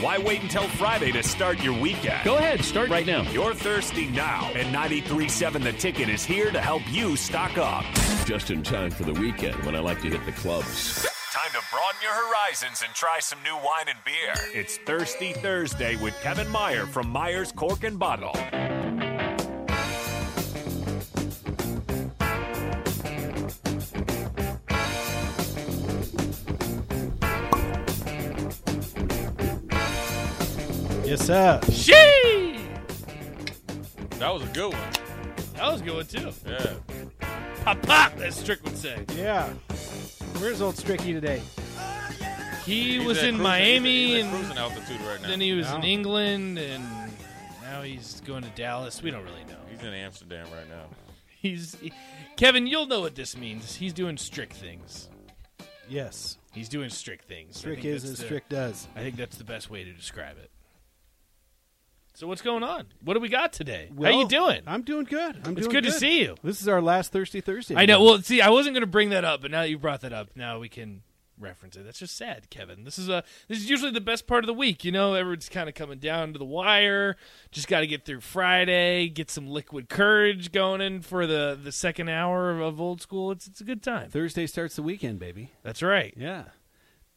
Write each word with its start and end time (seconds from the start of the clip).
Why 0.00 0.16
wait 0.16 0.40
until 0.40 0.66
Friday 0.66 1.12
to 1.12 1.22
start 1.22 1.62
your 1.62 1.78
weekend? 1.78 2.24
Go 2.24 2.38
ahead, 2.38 2.64
start 2.64 2.88
right 2.88 3.04
now. 3.04 3.20
You're 3.32 3.52
thirsty 3.52 4.06
now, 4.06 4.50
and 4.54 4.74
93.7 4.74 5.62
The 5.62 5.72
Ticket 5.74 6.08
is 6.08 6.24
here 6.24 6.50
to 6.50 6.60
help 6.60 6.80
you 6.90 7.16
stock 7.16 7.58
up. 7.58 7.84
Just 8.24 8.50
in 8.50 8.62
time 8.62 8.90
for 8.90 9.02
the 9.02 9.12
weekend 9.12 9.62
when 9.66 9.76
I 9.76 9.80
like 9.80 10.00
to 10.00 10.08
hit 10.08 10.24
the 10.24 10.32
clubs. 10.32 11.02
Time 11.32 11.50
to 11.52 11.60
broaden 11.70 12.00
your 12.02 12.14
horizons 12.14 12.82
and 12.82 12.94
try 12.94 13.18
some 13.20 13.42
new 13.42 13.54
wine 13.56 13.88
and 13.88 13.98
beer. 14.06 14.32
It's 14.58 14.78
Thirsty 14.78 15.34
Thursday 15.34 15.96
with 15.96 16.18
Kevin 16.22 16.48
Meyer 16.48 16.86
from 16.86 17.10
Meyer's 17.10 17.52
Cork 17.52 17.84
and 17.84 17.98
Bottle. 17.98 18.32
Yes, 31.30 31.66
sir. 31.66 31.92
She. 31.94 32.60
That 34.18 34.32
was 34.34 34.42
a 34.42 34.46
good 34.52 34.72
one. 34.72 34.92
That 35.54 35.72
was 35.72 35.80
a 35.80 35.84
good 35.84 35.94
one 35.94 36.06
too. 36.06 36.32
Yeah. 36.46 36.74
Pop 37.64 37.82
pop, 37.82 38.18
as 38.20 38.34
Strick 38.36 38.62
would 38.64 38.76
say. 38.76 39.04
Yeah. 39.16 39.48
Where's 40.38 40.60
old 40.60 40.74
Stricky 40.74 41.12
today? 41.12 41.40
He 42.64 42.98
He's 42.98 43.06
was 43.06 43.18
at 43.18 43.24
in 43.24 43.36
cruising- 43.36 43.42
Miami 43.42 44.06
he's 44.08 44.14
at 44.16 44.20
and 44.22 44.30
cruising 44.34 44.58
altitude 44.58 45.00
right 45.02 45.22
now. 45.22 45.28
then 45.28 45.40
he 45.40 45.52
was 45.52 45.70
in 45.70 45.80
No. 45.80 45.86
England 45.86 46.58
and 46.58 46.84
now 47.62 47.82
he's 47.82 48.20
going 48.22 48.42
to 48.42 48.50
Dallas. 48.50 49.02
We 49.02 49.10
don't 49.10 49.24
really 49.24 49.44
know. 49.44 49.56
He's 49.70 49.80
in 49.82 49.94
Amsterdam 49.94 50.46
right 50.52 50.68
now. 50.68 50.84
He's 51.28 51.76
he- 51.80 51.92
Kevin. 52.36 52.66
You'll 52.66 52.86
know 52.86 53.00
what 53.00 53.14
this 53.14 53.36
means. 53.36 53.76
He's 53.76 53.92
doing 53.92 54.16
strict 54.18 54.52
things. 54.54 55.08
Yes. 55.88 56.38
He's 56.52 56.68
doing 56.68 56.90
strict 56.90 57.26
things. 57.26 57.56
I 57.56 57.58
Strick 57.60 57.74
think 57.82 57.86
is 57.94 58.02
that's 58.02 58.12
as 58.14 58.18
the- 58.18 58.24
Strick 58.26 58.48
does. 58.48 58.88
I 58.96 59.00
think 59.00 59.16
that's 59.16 59.36
the 59.36 59.44
best 59.44 59.70
way 59.70 59.84
to 59.84 59.92
describe 59.92 60.36
it. 60.38 60.49
So 62.20 62.26
what's 62.26 62.42
going 62.42 62.62
on? 62.62 62.84
What 63.02 63.14
do 63.14 63.20
we 63.20 63.30
got 63.30 63.50
today? 63.50 63.86
How 63.88 63.94
Well, 63.94 64.12
you 64.12 64.28
doing? 64.28 64.60
I'm 64.66 64.82
doing 64.82 65.04
good. 65.06 65.40
I'm 65.42 65.56
It's 65.56 65.66
doing 65.66 65.70
good 65.70 65.84
to 65.84 65.90
see 65.90 66.20
you. 66.20 66.34
This 66.44 66.60
is 66.60 66.68
our 66.68 66.82
last 66.82 67.12
Thirsty 67.12 67.40
Thursday. 67.40 67.74
I 67.74 67.86
know. 67.86 68.04
Well, 68.04 68.20
see, 68.20 68.42
I 68.42 68.50
wasn't 68.50 68.74
going 68.74 68.82
to 68.82 68.86
bring 68.86 69.08
that 69.08 69.24
up, 69.24 69.40
but 69.40 69.50
now 69.50 69.62
that 69.62 69.70
you 69.70 69.78
brought 69.78 70.02
that 70.02 70.12
up, 70.12 70.28
now 70.34 70.58
we 70.58 70.68
can 70.68 71.00
reference 71.38 71.76
it. 71.76 71.84
That's 71.86 71.98
just 71.98 72.18
sad, 72.18 72.50
Kevin. 72.50 72.84
This 72.84 72.98
is 72.98 73.08
a 73.08 73.24
this 73.48 73.56
is 73.56 73.70
usually 73.70 73.90
the 73.90 74.02
best 74.02 74.26
part 74.26 74.44
of 74.44 74.48
the 74.48 74.52
week. 74.52 74.84
You 74.84 74.92
know, 74.92 75.14
everyone's 75.14 75.48
kind 75.48 75.66
of 75.66 75.74
coming 75.74 75.98
down 75.98 76.34
to 76.34 76.38
the 76.38 76.44
wire. 76.44 77.16
Just 77.52 77.68
got 77.68 77.80
to 77.80 77.86
get 77.86 78.04
through 78.04 78.20
Friday, 78.20 79.08
get 79.08 79.30
some 79.30 79.46
liquid 79.46 79.88
courage 79.88 80.52
going 80.52 80.82
in 80.82 81.00
for 81.00 81.26
the 81.26 81.58
the 81.64 81.72
second 81.72 82.10
hour 82.10 82.50
of, 82.50 82.60
of 82.60 82.82
old 82.82 83.00
school. 83.00 83.30
It's 83.30 83.46
it's 83.46 83.62
a 83.62 83.64
good 83.64 83.82
time. 83.82 84.10
Thursday 84.10 84.46
starts 84.46 84.76
the 84.76 84.82
weekend, 84.82 85.20
baby. 85.20 85.52
That's 85.62 85.82
right. 85.82 86.12
Yeah. 86.18 86.44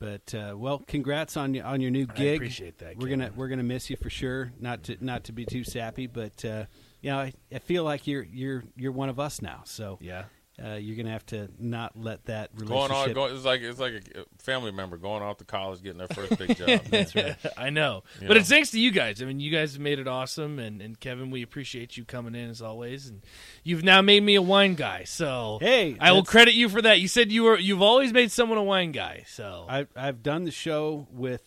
But 0.03 0.35
uh, 0.35 0.53
well, 0.57 0.83
congrats 0.85 1.37
on 1.37 1.53
your 1.53 1.63
on 1.65 1.79
your 1.79 1.89
new 1.89 2.05
gig. 2.05 2.31
I 2.33 2.35
appreciate 2.35 2.79
that, 2.79 2.97
We're 2.97 3.07
Kevin. 3.07 3.19
gonna 3.19 3.31
we're 3.37 3.47
gonna 3.47 3.63
miss 3.63 3.89
you 3.89 3.95
for 3.95 4.09
sure. 4.09 4.51
Not 4.59 4.83
to 4.83 4.97
not 4.99 5.23
to 5.25 5.31
be 5.31 5.45
too 5.45 5.63
sappy, 5.63 6.07
but 6.07 6.43
uh, 6.43 6.65
you 7.01 7.09
know, 7.09 7.19
I, 7.19 7.31
I 7.53 7.59
feel 7.59 7.85
like 7.85 8.05
you're 8.05 8.23
you're 8.23 8.65
you're 8.75 8.91
one 8.91 9.07
of 9.07 9.17
us 9.17 9.41
now. 9.41 9.61
So 9.63 9.97
Yeah. 10.01 10.25
Uh, 10.63 10.73
you're 10.73 10.95
gonna 10.95 11.09
have 11.11 11.25
to 11.27 11.49
not 11.57 11.97
let 11.97 12.25
that 12.25 12.55
Going 12.55 12.91
on, 12.91 13.13
going, 13.13 13.35
it's 13.35 13.45
like 13.45 13.61
it's 13.61 13.79
like 13.79 13.93
a 14.15 14.43
family 14.43 14.71
member 14.71 14.97
going 14.97 15.23
off 15.23 15.37
to 15.37 15.45
college, 15.45 15.81
getting 15.81 15.97
their 15.97 16.07
first 16.07 16.37
big 16.37 16.55
job. 16.55 16.67
That's 16.89 17.15
right. 17.15 17.35
I 17.57 17.69
know. 17.71 18.03
You 18.21 18.27
But 18.27 18.35
know. 18.35 18.39
it's 18.41 18.49
thanks 18.49 18.69
to 18.71 18.79
you 18.79 18.91
guys. 18.91 19.21
I 19.21 19.25
mean, 19.25 19.39
you 19.39 19.51
guys 19.51 19.73
have 19.73 19.81
made 19.81 19.97
it 19.97 20.07
awesome. 20.07 20.59
And, 20.59 20.79
and 20.81 20.99
Kevin, 20.99 21.31
we 21.31 21.41
appreciate 21.41 21.97
you 21.97 22.05
coming 22.05 22.35
in 22.35 22.49
as 22.51 22.61
always. 22.61 23.07
And 23.07 23.23
you've 23.63 23.83
now 23.83 24.01
made 24.03 24.21
me 24.21 24.35
a 24.35 24.41
wine 24.43 24.75
guy. 24.75 25.05
So 25.05 25.57
Hey, 25.59 25.97
I 25.99 26.11
will 26.11 26.23
credit 26.23 26.53
you 26.53 26.69
for 26.69 26.81
that. 26.83 26.99
You 26.99 27.07
said 27.07 27.31
you 27.31 27.43
were 27.43 27.57
you've 27.57 27.81
always 27.81 28.13
made 28.13 28.31
someone 28.31 28.59
a 28.59 28.63
wine 28.63 28.91
guy. 28.91 29.23
So 29.27 29.65
I've 29.67 29.87
I've 29.95 30.21
done 30.21 30.43
the 30.43 30.51
show 30.51 31.07
with 31.11 31.41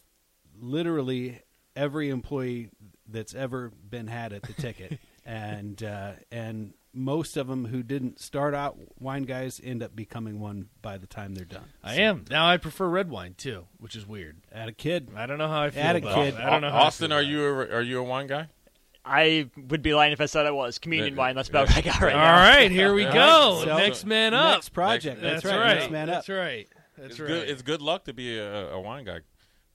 literally 0.58 1.42
every 1.74 2.08
employee 2.08 2.70
that's 3.08 3.34
ever 3.34 3.70
been 3.88 4.06
had 4.08 4.32
at 4.32 4.42
the 4.42 4.52
ticket, 4.52 4.98
and 5.24 5.80
uh, 5.82 6.12
and 6.32 6.74
most 6.96 7.36
of 7.36 7.46
them 7.46 7.66
who 7.66 7.82
didn't 7.82 8.18
start 8.18 8.54
out 8.54 8.78
wine 8.98 9.22
guys 9.24 9.60
end 9.62 9.82
up 9.82 9.94
becoming 9.94 10.40
one 10.40 10.68
by 10.82 10.96
the 10.96 11.06
time 11.06 11.34
they're 11.34 11.44
done. 11.44 11.66
I 11.84 11.96
am. 11.96 12.24
Now 12.30 12.48
I 12.48 12.56
prefer 12.56 12.88
red 12.88 13.10
wine 13.10 13.34
too, 13.36 13.66
which 13.78 13.94
is 13.94 14.06
weird. 14.06 14.38
At 14.50 14.68
a 14.68 14.72
kid, 14.72 15.10
I 15.14 15.26
don't 15.26 15.38
know 15.38 15.48
how 15.48 15.62
I 15.62 15.70
feel 15.70 15.82
Atta 15.82 15.98
about 15.98 16.14
kid. 16.14 16.34
it. 16.34 16.40
I 16.40 16.50
don't 16.50 16.62
know 16.62 16.70
how 16.70 16.78
Austin, 16.84 17.12
are 17.12 17.22
you 17.22 17.44
a, 17.44 17.52
are 17.68 17.82
you 17.82 17.98
a 18.00 18.02
wine 18.02 18.26
guy? 18.26 18.48
I 19.04 19.48
would 19.68 19.82
be 19.82 19.94
lying 19.94 20.12
if 20.12 20.20
I 20.20 20.26
said 20.26 20.46
I 20.46 20.50
was. 20.50 20.78
Communion 20.78 21.14
Yeah, 21.14 21.18
wine. 21.18 21.36
That's 21.36 21.48
about 21.48 21.68
what 21.68 21.76
I 21.76 21.80
got 21.82 22.00
right 22.00 22.12
it. 22.12 22.16
now. 22.16 22.34
All 22.34 22.40
right, 22.40 22.70
here 22.72 22.92
we 22.92 23.04
go. 23.04 23.62
So- 23.64 23.76
Next 23.76 24.04
man 24.04 24.34
up. 24.34 24.54
next 24.56 24.70
project. 24.70 25.22
Next- 25.22 25.42
That's, 25.42 25.42
That's 25.44 25.54
right. 25.54 25.64
right. 25.64 25.78
Next 25.78 25.90
man 25.92 26.08
up. 26.08 26.14
That's 26.16 26.28
right. 26.28 26.68
That's 26.98 27.10
it's 27.10 27.20
right. 27.20 27.28
good. 27.28 27.48
It's 27.50 27.62
good 27.62 27.82
luck 27.82 28.04
to 28.06 28.12
be 28.14 28.36
a, 28.38 28.70
a 28.72 28.80
wine 28.80 29.04
guy, 29.04 29.20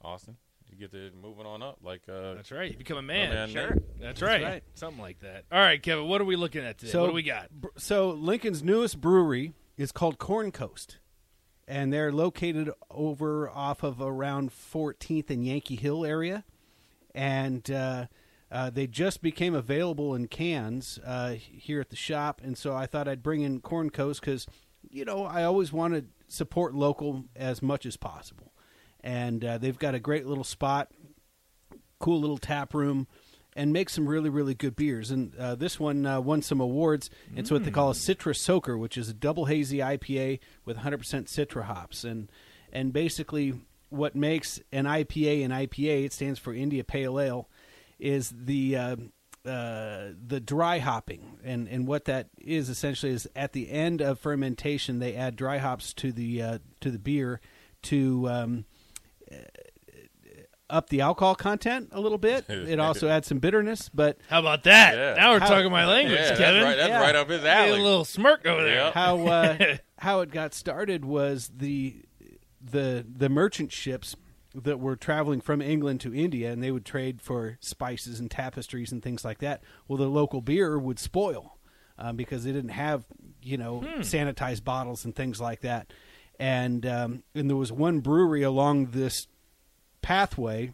Austin. 0.01 0.35
You 0.81 0.87
get 0.87 0.97
to 0.97 1.11
moving 1.21 1.45
on 1.45 1.61
up. 1.61 1.77
Like 1.83 2.01
uh, 2.09 2.33
That's 2.33 2.51
right. 2.51 2.71
You 2.71 2.77
become 2.77 2.97
a 2.97 3.03
man. 3.03 3.29
man 3.29 3.49
Sure. 3.49 3.69
Nate. 3.69 3.99
That's 3.99 4.21
right. 4.21 4.41
right. 4.41 4.63
Something 4.73 4.99
like 4.99 5.19
that. 5.19 5.43
All 5.51 5.59
right, 5.59 5.81
Kevin. 5.81 6.07
What 6.07 6.21
are 6.21 6.25
we 6.25 6.35
looking 6.35 6.63
at 6.63 6.79
today? 6.79 6.91
So 6.91 7.01
what 7.01 7.07
do 7.09 7.13
we 7.13 7.21
got? 7.21 7.51
br- 7.51 7.67
So 7.77 8.09
Lincoln's 8.09 8.63
newest 8.63 8.99
brewery 8.99 9.53
is 9.77 9.91
called 9.91 10.17
Corn 10.17 10.51
Coast, 10.51 10.97
and 11.67 11.93
they're 11.93 12.11
located 12.11 12.71
over 12.89 13.47
off 13.47 13.83
of 13.83 14.01
around 14.01 14.49
14th 14.49 15.29
and 15.29 15.45
Yankee 15.45 15.75
Hill 15.75 16.03
area, 16.03 16.45
and 17.13 17.69
uh, 17.69 18.07
uh, 18.51 18.71
they 18.71 18.87
just 18.87 19.21
became 19.21 19.53
available 19.53 20.15
in 20.15 20.27
cans 20.27 20.97
uh, 21.05 21.33
here 21.33 21.79
at 21.79 21.91
the 21.91 21.95
shop, 21.95 22.41
and 22.43 22.57
so 22.57 22.75
I 22.75 22.87
thought 22.87 23.07
I'd 23.07 23.21
bring 23.21 23.41
in 23.41 23.59
Corn 23.61 23.91
Coast 23.91 24.19
because 24.21 24.47
you 24.89 25.05
know 25.05 25.25
I 25.25 25.43
always 25.43 25.71
want 25.71 25.93
to 25.93 26.05
support 26.27 26.73
local 26.73 27.25
as 27.35 27.61
much 27.61 27.85
as 27.85 27.97
possible, 27.97 28.50
and 29.01 29.43
uh, 29.43 29.57
they've 29.57 29.79
got 29.79 29.95
a 29.95 29.99
great 29.99 30.25
little 30.25 30.43
spot 30.43 30.89
cool 32.01 32.19
little 32.19 32.37
tap 32.37 32.73
room 32.73 33.07
and 33.55 33.71
make 33.71 33.89
some 33.89 34.07
really 34.07 34.29
really 34.29 34.53
good 34.53 34.75
beers. 34.75 35.11
And 35.11 35.35
uh, 35.37 35.55
this 35.55 35.79
one 35.79 36.05
uh, 36.05 36.19
won 36.19 36.41
some 36.41 36.59
awards. 36.59 37.09
It's 37.35 37.51
what 37.51 37.63
they 37.63 37.71
call 37.71 37.91
a 37.91 37.93
citra 37.93 38.35
soaker 38.35 38.77
which 38.77 38.97
is 38.97 39.07
a 39.07 39.13
double 39.13 39.45
hazy 39.45 39.77
ipa 39.77 40.39
with 40.65 40.77
100% 40.77 40.99
citra 40.99 41.63
hops. 41.63 42.03
And 42.03 42.29
and 42.73 42.91
basically 42.91 43.53
what 43.89 44.15
makes 44.15 44.59
an 44.71 44.85
ipa 44.85 45.45
an 45.45 45.51
ipa 45.51 46.05
it 46.05 46.13
stands 46.13 46.39
for 46.39 46.53
india 46.53 46.83
pale 46.83 47.19
ale 47.19 47.49
is 47.99 48.33
the 48.35 48.77
uh, 48.77 48.95
uh, 49.45 50.11
the 50.27 50.39
dry 50.39 50.79
hopping. 50.79 51.39
And 51.43 51.67
and 51.67 51.87
what 51.87 52.05
that 52.05 52.29
is 52.39 52.69
essentially 52.69 53.11
is 53.11 53.27
at 53.35 53.53
the 53.53 53.69
end 53.69 54.01
of 54.01 54.19
fermentation 54.19 54.99
they 54.99 55.15
add 55.15 55.35
dry 55.35 55.57
hops 55.57 55.93
to 55.95 56.11
the 56.11 56.41
uh, 56.41 56.57
to 56.81 56.91
the 56.91 56.99
beer 56.99 57.41
to 57.83 58.29
um, 58.29 58.65
up 60.71 60.89
the 60.89 61.01
alcohol 61.01 61.35
content 61.35 61.89
a 61.91 61.99
little 61.99 62.17
bit. 62.17 62.45
It 62.49 62.79
also 62.79 63.07
adds 63.09 63.27
some 63.27 63.39
bitterness, 63.39 63.89
but 63.93 64.17
How 64.29 64.39
about 64.39 64.63
that? 64.63 64.95
Yeah. 64.95 65.13
Now 65.15 65.31
we're 65.33 65.39
How- 65.39 65.47
talking 65.49 65.71
my 65.71 65.85
language, 65.85 66.17
yeah, 66.19 66.35
Kevin. 66.35 66.61
that's 66.61 66.63
right. 66.65 66.77
That's 66.77 66.89
Yeah. 66.89 67.01
right 67.01 67.15
up 67.15 67.29
his 67.29 67.41
Got 67.41 67.57
alley. 67.69 67.79
a 67.79 67.83
little 67.83 68.05
smirk 68.05 68.45
over 68.45 68.63
there. 68.63 68.75
Yeah. 68.75 68.91
how 68.91 69.27
uh, 69.27 69.75
how 69.99 70.21
it 70.21 70.31
got 70.31 70.53
started 70.53 71.05
was 71.05 71.51
the 71.55 72.01
the 72.63 73.05
the 73.07 73.29
merchant 73.29 73.71
ships 73.71 74.15
that 74.53 74.79
were 74.79 74.95
traveling 74.95 75.39
from 75.41 75.61
England 75.61 76.01
to 76.01 76.13
India, 76.13 76.51
and 76.51 76.61
they 76.61 76.71
would 76.71 76.85
trade 76.85 77.21
for 77.21 77.57
spices 77.61 78.19
and 78.19 78.29
tapestries 78.29 78.91
and 78.91 79.01
things 79.01 79.23
like 79.23 79.39
that. 79.39 79.63
Well, 79.87 79.97
the 79.97 80.07
local 80.09 80.41
beer 80.41 80.77
would 80.77 80.99
spoil 80.99 81.57
um, 81.97 82.15
because 82.17 82.43
they 82.43 82.51
didn't 82.51 82.71
have 82.71 83.05
you 83.41 83.57
know 83.57 83.81
sanitized 83.99 84.63
bottles 84.63 85.05
and 85.05 85.15
things 85.15 85.39
like 85.41 85.61
that. 85.61 85.91
And 86.39 86.85
um, 86.85 87.23
and 87.35 87.49
there 87.49 87.57
was 87.57 87.71
one 87.71 87.99
brewery 87.99 88.41
along 88.43 88.87
this 88.87 89.27
pathway 90.01 90.73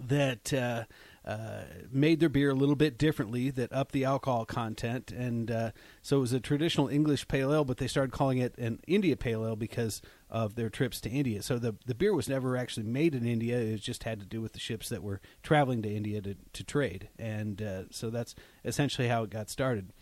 that 0.00 0.52
uh, 0.52 0.84
uh, 1.24 1.62
made 1.90 2.20
their 2.20 2.28
beer 2.28 2.50
a 2.50 2.54
little 2.54 2.74
bit 2.74 2.98
differently, 2.98 3.50
that 3.50 3.72
upped 3.72 3.92
the 3.92 4.04
alcohol 4.04 4.44
content, 4.44 5.10
and 5.10 5.50
uh, 5.50 5.70
so 6.02 6.18
it 6.18 6.20
was 6.20 6.32
a 6.32 6.40
traditional 6.40 6.88
English 6.88 7.28
pale 7.28 7.52
ale, 7.52 7.64
but 7.64 7.78
they 7.78 7.86
started 7.86 8.12
calling 8.12 8.38
it 8.38 8.56
an 8.58 8.80
India 8.86 9.16
pale 9.16 9.44
ale 9.44 9.56
because 9.56 10.02
of 10.28 10.54
their 10.54 10.68
trips 10.68 11.00
to 11.00 11.10
India. 11.10 11.42
So 11.42 11.58
the 11.58 11.76
the 11.86 11.94
beer 11.94 12.14
was 12.14 12.28
never 12.28 12.56
actually 12.56 12.86
made 12.86 13.14
in 13.14 13.26
India; 13.26 13.58
it 13.58 13.80
just 13.80 14.04
had 14.04 14.20
to 14.20 14.26
do 14.26 14.40
with 14.40 14.52
the 14.52 14.58
ships 14.58 14.88
that 14.90 15.02
were 15.02 15.20
traveling 15.42 15.80
to 15.82 15.94
India 15.94 16.20
to 16.20 16.34
to 16.52 16.64
trade, 16.64 17.08
and 17.18 17.62
uh, 17.62 17.82
so 17.90 18.10
that's 18.10 18.34
essentially 18.64 19.08
how 19.08 19.22
it 19.22 19.30
got 19.30 19.48
started. 19.48 19.92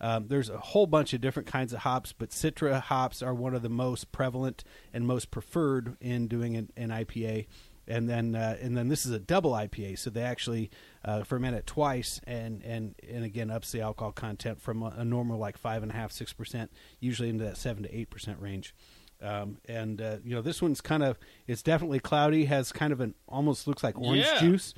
Um, 0.00 0.28
there's 0.28 0.48
a 0.48 0.56
whole 0.56 0.86
bunch 0.86 1.12
of 1.12 1.20
different 1.20 1.46
kinds 1.46 1.74
of 1.74 1.80
hops, 1.80 2.14
but 2.14 2.30
Citra 2.30 2.80
hops 2.80 3.22
are 3.22 3.34
one 3.34 3.54
of 3.54 3.60
the 3.60 3.68
most 3.68 4.12
prevalent 4.12 4.64
and 4.94 5.06
most 5.06 5.30
preferred 5.30 5.96
in 6.00 6.26
doing 6.26 6.56
an, 6.56 6.70
an 6.76 6.88
IPA. 6.88 7.46
And 7.90 8.08
then 8.08 8.34
uh, 8.34 8.56
and 8.62 8.76
then 8.76 8.88
this 8.88 9.04
is 9.04 9.12
a 9.12 9.18
double 9.18 9.50
IPA, 9.52 9.98
so 9.98 10.08
they 10.10 10.22
actually 10.22 10.70
uh, 11.04 11.24
ferment 11.24 11.56
it 11.56 11.66
twice, 11.66 12.20
and 12.26 12.62
and 12.62 12.94
and 13.12 13.24
again 13.24 13.50
ups 13.50 13.72
the 13.72 13.80
alcohol 13.82 14.12
content 14.12 14.60
from 14.62 14.82
a, 14.82 14.94
a 14.98 15.04
normal 15.04 15.38
like 15.38 15.58
five 15.58 15.82
and 15.82 15.90
a 15.92 15.94
half 15.94 16.12
six 16.12 16.32
percent, 16.32 16.70
usually 17.00 17.28
into 17.28 17.44
that 17.44 17.56
seven 17.56 17.82
to 17.82 17.94
eight 17.94 18.08
percent 18.10 18.40
range. 18.40 18.74
Um, 19.22 19.58
and 19.68 20.00
uh, 20.00 20.16
you 20.24 20.34
know 20.34 20.40
this 20.40 20.62
one's 20.62 20.80
kind 20.80 21.02
of 21.02 21.18
it's 21.46 21.62
definitely 21.62 22.00
cloudy, 22.00 22.46
has 22.46 22.72
kind 22.72 22.92
of 22.92 23.00
an 23.00 23.14
almost 23.28 23.66
looks 23.66 23.82
like 23.84 23.98
orange 23.98 24.24
Yeah. 24.24 24.40
juice, 24.40 24.72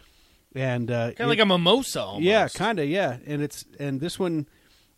and 0.54 0.90
uh, 0.90 1.06
Kind 1.12 1.20
of 1.20 1.28
like 1.28 1.38
a 1.38 1.46
mimosa. 1.46 2.02
Almost. 2.02 2.24
yeah, 2.24 2.48
kind 2.48 2.78
of, 2.80 2.88
yeah. 2.88 3.18
And 3.26 3.40
it's 3.42 3.64
and 3.78 4.00
this 4.00 4.18
one 4.18 4.48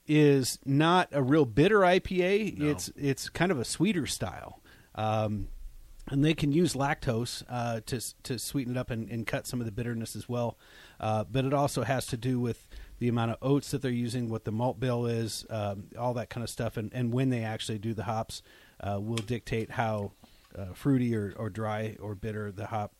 is 0.06 0.58
not 0.64 1.08
a 1.12 1.22
real 1.22 1.44
bitter 1.44 1.80
IPA. 1.80 2.60
It's 2.60 2.90
it's 2.96 3.28
kind 3.28 3.50
of 3.52 3.58
a 3.58 3.64
sweeter 3.64 4.06
style. 4.06 4.60
Um, 4.94 5.48
and 6.10 6.24
they 6.24 6.34
can 6.34 6.52
use 6.52 6.74
lactose 6.74 7.42
uh, 7.48 7.80
to 7.86 8.00
to 8.24 8.38
sweeten 8.38 8.76
it 8.76 8.78
up 8.78 8.90
and, 8.90 9.08
and 9.10 9.26
cut 9.26 9.46
some 9.46 9.60
of 9.60 9.66
the 9.66 9.72
bitterness 9.72 10.14
as 10.16 10.28
well. 10.28 10.58
Uh, 11.00 11.24
but 11.24 11.44
it 11.44 11.54
also 11.54 11.82
has 11.82 12.06
to 12.06 12.16
do 12.16 12.38
with 12.38 12.66
the 12.98 13.08
amount 13.08 13.30
of 13.32 13.38
oats 13.42 13.70
that 13.70 13.82
they're 13.82 13.90
using, 13.90 14.28
what 14.28 14.44
the 14.44 14.52
malt 14.52 14.78
bill 14.78 15.06
is, 15.06 15.44
um, 15.50 15.84
all 15.98 16.14
that 16.14 16.30
kind 16.30 16.44
of 16.44 16.50
stuff, 16.50 16.76
and, 16.76 16.92
and 16.94 17.12
when 17.12 17.30
they 17.30 17.42
actually 17.42 17.78
do 17.78 17.92
the 17.92 18.04
hops 18.04 18.42
uh, 18.80 18.98
will 19.00 19.16
dictate 19.16 19.70
how 19.70 20.12
uh, 20.56 20.66
fruity 20.74 21.14
or, 21.14 21.34
or 21.36 21.50
dry 21.50 21.96
or 22.00 22.14
bitter 22.14 22.52
the 22.52 22.66
hop 22.66 22.92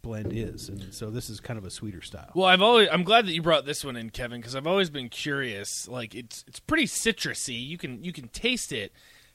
blend 0.00 0.32
is. 0.32 0.68
And 0.68 0.94
so 0.94 1.10
this 1.10 1.28
is 1.28 1.40
kind 1.40 1.58
of 1.58 1.66
a 1.66 1.70
sweeter 1.70 2.00
style. 2.00 2.30
Well, 2.34 2.46
I've 2.46 2.62
always 2.62 2.88
I'm 2.90 3.04
glad 3.04 3.26
that 3.26 3.32
you 3.32 3.42
brought 3.42 3.66
this 3.66 3.84
one 3.84 3.96
in, 3.96 4.10
Kevin, 4.10 4.40
because 4.40 4.56
I've 4.56 4.66
always 4.66 4.88
been 4.88 5.08
curious. 5.08 5.86
Like 5.86 6.14
it's 6.14 6.44
it's 6.48 6.60
pretty 6.60 6.86
citrusy. 6.86 7.66
You 7.66 7.76
can 7.76 8.02
you 8.02 8.12
can 8.12 8.28
taste 8.28 8.72
it. 8.72 8.92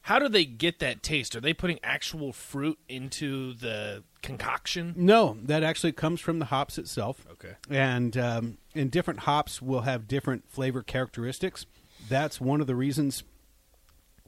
How 0.08 0.20
do 0.20 0.30
they 0.30 0.46
get 0.46 0.80
that 0.80 1.04
taste? 1.04 1.36
Are 1.36 1.42
they 1.42 1.54
putting 1.54 1.80
actual 1.84 2.32
fruit 2.32 2.80
into 2.88 3.54
the 3.56 4.06
concoction? 4.22 4.94
No, 4.96 5.36
that 5.44 5.64
actually 5.64 5.92
comes 5.92 6.22
from 6.22 6.40
the 6.40 6.46
hops 6.46 6.78
itself. 6.78 7.28
Okay. 7.30 7.56
And 7.70 8.16
um, 8.16 8.58
and 8.74 8.90
different 8.90 9.20
hops 9.20 9.62
will 9.62 9.82
have 9.82 10.08
different 10.08 10.50
flavor 10.50 10.82
characteristics. 10.82 11.66
That's 12.08 12.40
one 12.40 12.62
of 12.62 12.68
the 12.68 12.76
reasons 12.76 13.26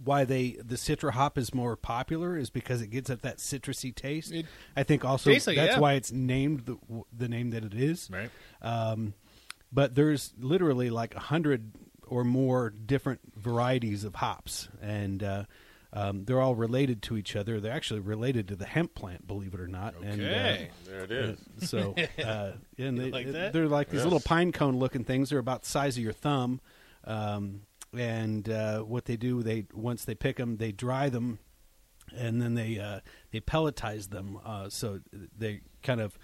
why 0.03 0.25
they 0.25 0.57
the 0.61 0.75
citra 0.75 1.11
hop 1.11 1.37
is 1.37 1.53
more 1.53 1.77
popular 1.77 2.37
is 2.37 2.49
because 2.49 2.81
it 2.81 2.89
gets 2.89 3.09
at 3.09 3.21
that 3.21 3.37
citrusy 3.37 3.95
taste. 3.95 4.33
It 4.33 4.47
I 4.75 4.83
think 4.83 5.05
also 5.05 5.29
like 5.31 5.47
it, 5.47 5.55
that's 5.55 5.75
yeah. 5.75 5.79
why 5.79 5.93
it's 5.93 6.11
named 6.11 6.65
the 6.65 6.77
the 7.17 7.29
name 7.29 7.51
that 7.51 7.63
it 7.63 7.73
is. 7.73 8.09
Right. 8.11 8.29
Um, 8.61 9.13
but 9.71 9.95
there's 9.95 10.33
literally 10.37 10.89
like 10.89 11.15
a 11.15 11.19
hundred 11.21 11.71
or 12.05 12.25
more 12.25 12.69
different 12.69 13.21
varieties 13.37 14.03
of 14.03 14.15
hops, 14.15 14.67
and 14.81 15.23
uh, 15.23 15.43
um, 15.93 16.25
they're 16.25 16.39
all 16.41 16.55
related 16.55 17.01
to 17.03 17.17
each 17.17 17.35
other. 17.35 17.59
They're 17.59 17.73
actually 17.73 18.01
related 18.01 18.47
to 18.49 18.55
the 18.55 18.65
hemp 18.65 18.93
plant, 18.93 19.25
believe 19.27 19.53
it 19.53 19.59
or 19.59 19.67
not. 19.67 19.95
And, 20.01 20.21
uh, 20.21 20.25
Okay. 20.25 20.69
There 20.85 21.03
it 21.03 21.11
is. 21.11 21.39
so, 21.69 21.95
uh, 22.23 22.51
and 22.77 22.97
they, 22.99 23.09
like 23.11 23.27
they're 23.31 23.67
like 23.67 23.89
these 23.89 24.03
little 24.03 24.19
pine 24.19 24.51
cone 24.51 24.77
looking 24.77 25.03
things. 25.03 25.29
They're 25.31 25.39
about 25.39 25.63
the 25.63 25.69
size 25.69 25.97
of 25.97 26.03
your 26.03 26.13
thumb. 26.13 26.61
Um, 27.05 27.61
and 27.97 28.47
uh, 28.49 28.81
what 28.81 29.05
they 29.05 29.17
do, 29.17 29.41
they 29.41 29.65
once 29.73 30.05
they 30.05 30.13
pick 30.13 30.37
them, 30.37 30.57
they 30.57 30.71
dry 30.71 31.09
them, 31.09 31.39
and 32.15 32.39
then 32.39 32.53
they 32.53 32.77
uh, 32.77 32.99
they 33.31 33.39
pelletize 33.39 34.09
them. 34.11 34.37
Uh, 34.45 34.69
so 34.69 34.99
they 35.35 35.61
kind 35.81 35.99
of 36.01 36.19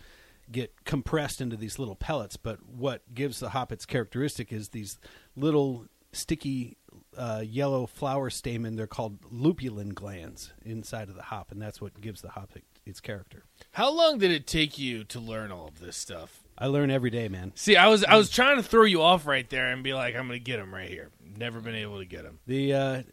get 0.51 0.85
compressed 0.85 1.41
into 1.41 1.57
these 1.57 1.79
little 1.79 1.95
pellets. 1.95 2.37
But 2.37 2.63
what 2.63 3.01
gives 3.15 3.39
the 3.39 3.49
hop 3.49 3.71
its 3.71 3.87
characteristic 3.87 4.53
is 4.53 4.69
these 4.69 4.99
little 5.35 5.87
sticky 6.13 6.77
uh, 7.17 7.43
yellow 7.45 7.85
flower 7.85 8.29
stamen. 8.29 8.75
They're 8.75 8.87
called 8.87 9.19
lupulin 9.31 9.93
glands 9.93 10.51
inside 10.63 11.09
of 11.09 11.15
the 11.15 11.23
hop, 11.23 11.51
and 11.51 11.61
that's 11.61 11.81
what 11.81 11.99
gives 12.01 12.21
the 12.21 12.29
hop 12.29 12.51
it, 12.55 12.63
its 12.85 12.99
character. 12.99 13.43
How 13.71 13.91
long 13.91 14.17
did 14.17 14.31
it 14.31 14.47
take 14.47 14.77
you 14.77 15.03
to 15.05 15.19
learn 15.19 15.51
all 15.51 15.67
of 15.67 15.79
this 15.79 15.97
stuff? 15.97 16.43
I 16.57 16.67
learn 16.67 16.89
every 16.89 17.09
day, 17.09 17.27
man. 17.27 17.51
See, 17.55 17.75
I 17.75 17.87
was 17.87 18.03
I 18.03 18.15
was 18.15 18.29
trying 18.29 18.57
to 18.57 18.63
throw 18.63 18.83
you 18.83 19.01
off 19.01 19.25
right 19.25 19.49
there 19.49 19.71
and 19.71 19.83
be 19.83 19.93
like, 19.93 20.15
I'm 20.15 20.27
going 20.27 20.39
to 20.39 20.43
get 20.43 20.59
him 20.59 20.73
right 20.73 20.89
here. 20.89 21.09
Never 21.37 21.59
been 21.59 21.75
able 21.75 21.99
to 21.99 22.05
get 22.05 22.23
him. 22.23 22.39
The 22.47 22.73
uh, 22.73 23.03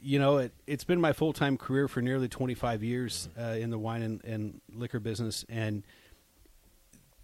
you 0.00 0.18
know 0.18 0.38
it, 0.38 0.52
it's 0.66 0.84
been 0.84 1.00
my 1.00 1.12
full 1.12 1.32
time 1.32 1.56
career 1.56 1.88
for 1.88 2.00
nearly 2.00 2.28
25 2.28 2.82
years 2.82 3.28
uh, 3.38 3.56
in 3.58 3.70
the 3.70 3.78
wine 3.78 4.02
and, 4.02 4.24
and 4.24 4.60
liquor 4.72 5.00
business, 5.00 5.44
and 5.48 5.82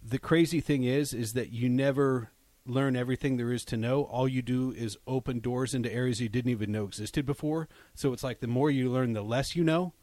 the 0.05 0.19
crazy 0.19 0.59
thing 0.59 0.83
is 0.83 1.13
is 1.13 1.33
that 1.33 1.51
you 1.51 1.69
never 1.69 2.29
learn 2.65 2.95
everything 2.95 3.37
there 3.37 3.51
is 3.51 3.65
to 3.65 3.77
know. 3.77 4.03
All 4.03 4.27
you 4.27 4.41
do 4.41 4.71
is 4.71 4.97
open 5.07 5.39
doors 5.39 5.73
into 5.73 5.91
areas 5.93 6.21
you 6.21 6.29
didn't 6.29 6.51
even 6.51 6.71
know 6.71 6.85
existed 6.85 7.25
before. 7.25 7.67
So 7.93 8.13
it's 8.13 8.23
like 8.23 8.39
the 8.39 8.47
more 8.47 8.71
you 8.71 8.89
learn, 8.89 9.13
the 9.13 9.23
less 9.23 9.55
you 9.55 9.63
know, 9.63 9.93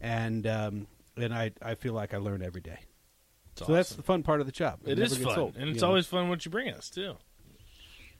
and 0.00 0.46
um, 0.46 0.86
and 1.16 1.34
I 1.34 1.52
I 1.62 1.74
feel 1.74 1.92
like 1.92 2.14
I 2.14 2.18
learn 2.18 2.42
every 2.42 2.60
day. 2.60 2.80
so 3.56 3.72
that's 3.72 3.94
the 3.94 4.02
fun 4.02 4.22
part 4.22 4.40
of 4.40 4.46
the 4.46 4.52
job. 4.52 4.80
It 4.84 4.98
never 4.98 5.02
is 5.02 5.18
gets 5.18 5.30
fun, 5.30 5.38
old, 5.38 5.56
and 5.56 5.70
it's 5.70 5.82
know? 5.82 5.88
always 5.88 6.06
fun 6.06 6.28
what 6.28 6.44
you 6.44 6.50
bring 6.50 6.68
us 6.70 6.90
too. 6.90 7.16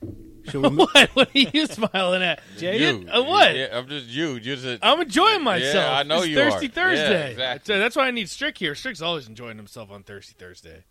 Shall 0.51 0.63
we 0.63 0.69
what? 0.77 1.11
What 1.15 1.29
are 1.35 1.39
you 1.39 1.67
smiling 1.67 2.23
at? 2.23 2.41
Jay? 2.59 2.79
You. 2.79 3.09
Uh, 3.09 3.23
what? 3.23 3.55
Yeah, 3.57 3.69
I'm 3.73 3.89
just 3.89 4.07
you. 4.07 4.35
You 4.35 4.57
just. 4.57 4.79
I'm 4.83 5.01
enjoying 5.01 5.43
myself. 5.43 5.75
Yeah, 5.75 5.99
I 5.99 6.03
know 6.05 6.19
it's 6.19 6.29
you 6.29 6.37
Thirsty 6.37 6.67
are. 6.67 6.71
Thursday. 6.71 7.21
Yeah, 7.21 7.27
exactly. 7.27 7.35
That's, 7.37 7.67
that's 7.67 7.97
why 7.97 8.07
I 8.07 8.11
need 8.13 8.29
Strick 8.29 8.57
here. 8.59 8.75
Strick's 8.75 9.03
always 9.03 9.29
enjoying 9.29 9.57
himself 9.57 9.91
on 9.91 10.05
Thirsty 10.05 10.35
Thursday. 10.39 10.85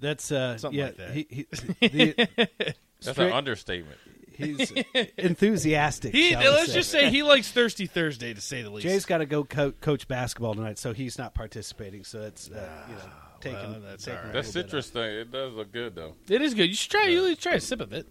That's 0.00 0.30
uh, 0.32 0.58
Something 0.58 0.78
yeah. 0.78 0.84
like 0.86 0.96
that. 0.96 1.10
He, 1.12 1.26
he, 1.30 1.46
the, 1.88 2.14
That's 2.36 2.76
Strick- 3.00 3.18
an 3.18 3.32
understatement. 3.32 3.98
he's 4.32 4.70
enthusiastic. 5.18 6.14
He 6.14 6.30
shall 6.30 6.40
we 6.40 6.48
let's 6.48 6.68
say. 6.68 6.74
just 6.74 6.90
say 6.90 7.10
he 7.10 7.22
likes 7.22 7.50
Thirsty 7.50 7.86
Thursday 7.86 8.34
to 8.34 8.40
say 8.40 8.62
the 8.62 8.70
least. 8.70 8.86
Jay's 8.86 9.04
got 9.06 9.18
to 9.18 9.26
go 9.26 9.44
co- 9.44 9.72
coach 9.72 10.06
basketball 10.08 10.54
tonight, 10.54 10.78
so 10.78 10.92
he's 10.92 11.18
not 11.18 11.34
participating. 11.34 12.04
So 12.04 12.22
it's 12.22 12.50
uh, 12.50 12.68
you 12.88 12.94
know 12.94 13.02
taking 13.40 13.58
well, 13.70 13.80
that's 13.80 14.04
taking 14.04 14.18
all 14.18 14.24
right. 14.26 14.32
That 14.34 14.46
citrus 14.46 14.90
thing, 14.90 15.02
it 15.18 15.30
does 15.32 15.52
look 15.54 15.72
good 15.72 15.94
though. 15.94 16.14
it 16.28 16.42
is 16.42 16.54
good. 16.54 16.68
You 16.68 16.74
should 16.74 16.90
try. 16.90 17.06
You 17.06 17.28
should 17.30 17.40
try 17.40 17.54
a 17.54 17.60
sip 17.60 17.80
of 17.80 17.92
it. 17.92 18.06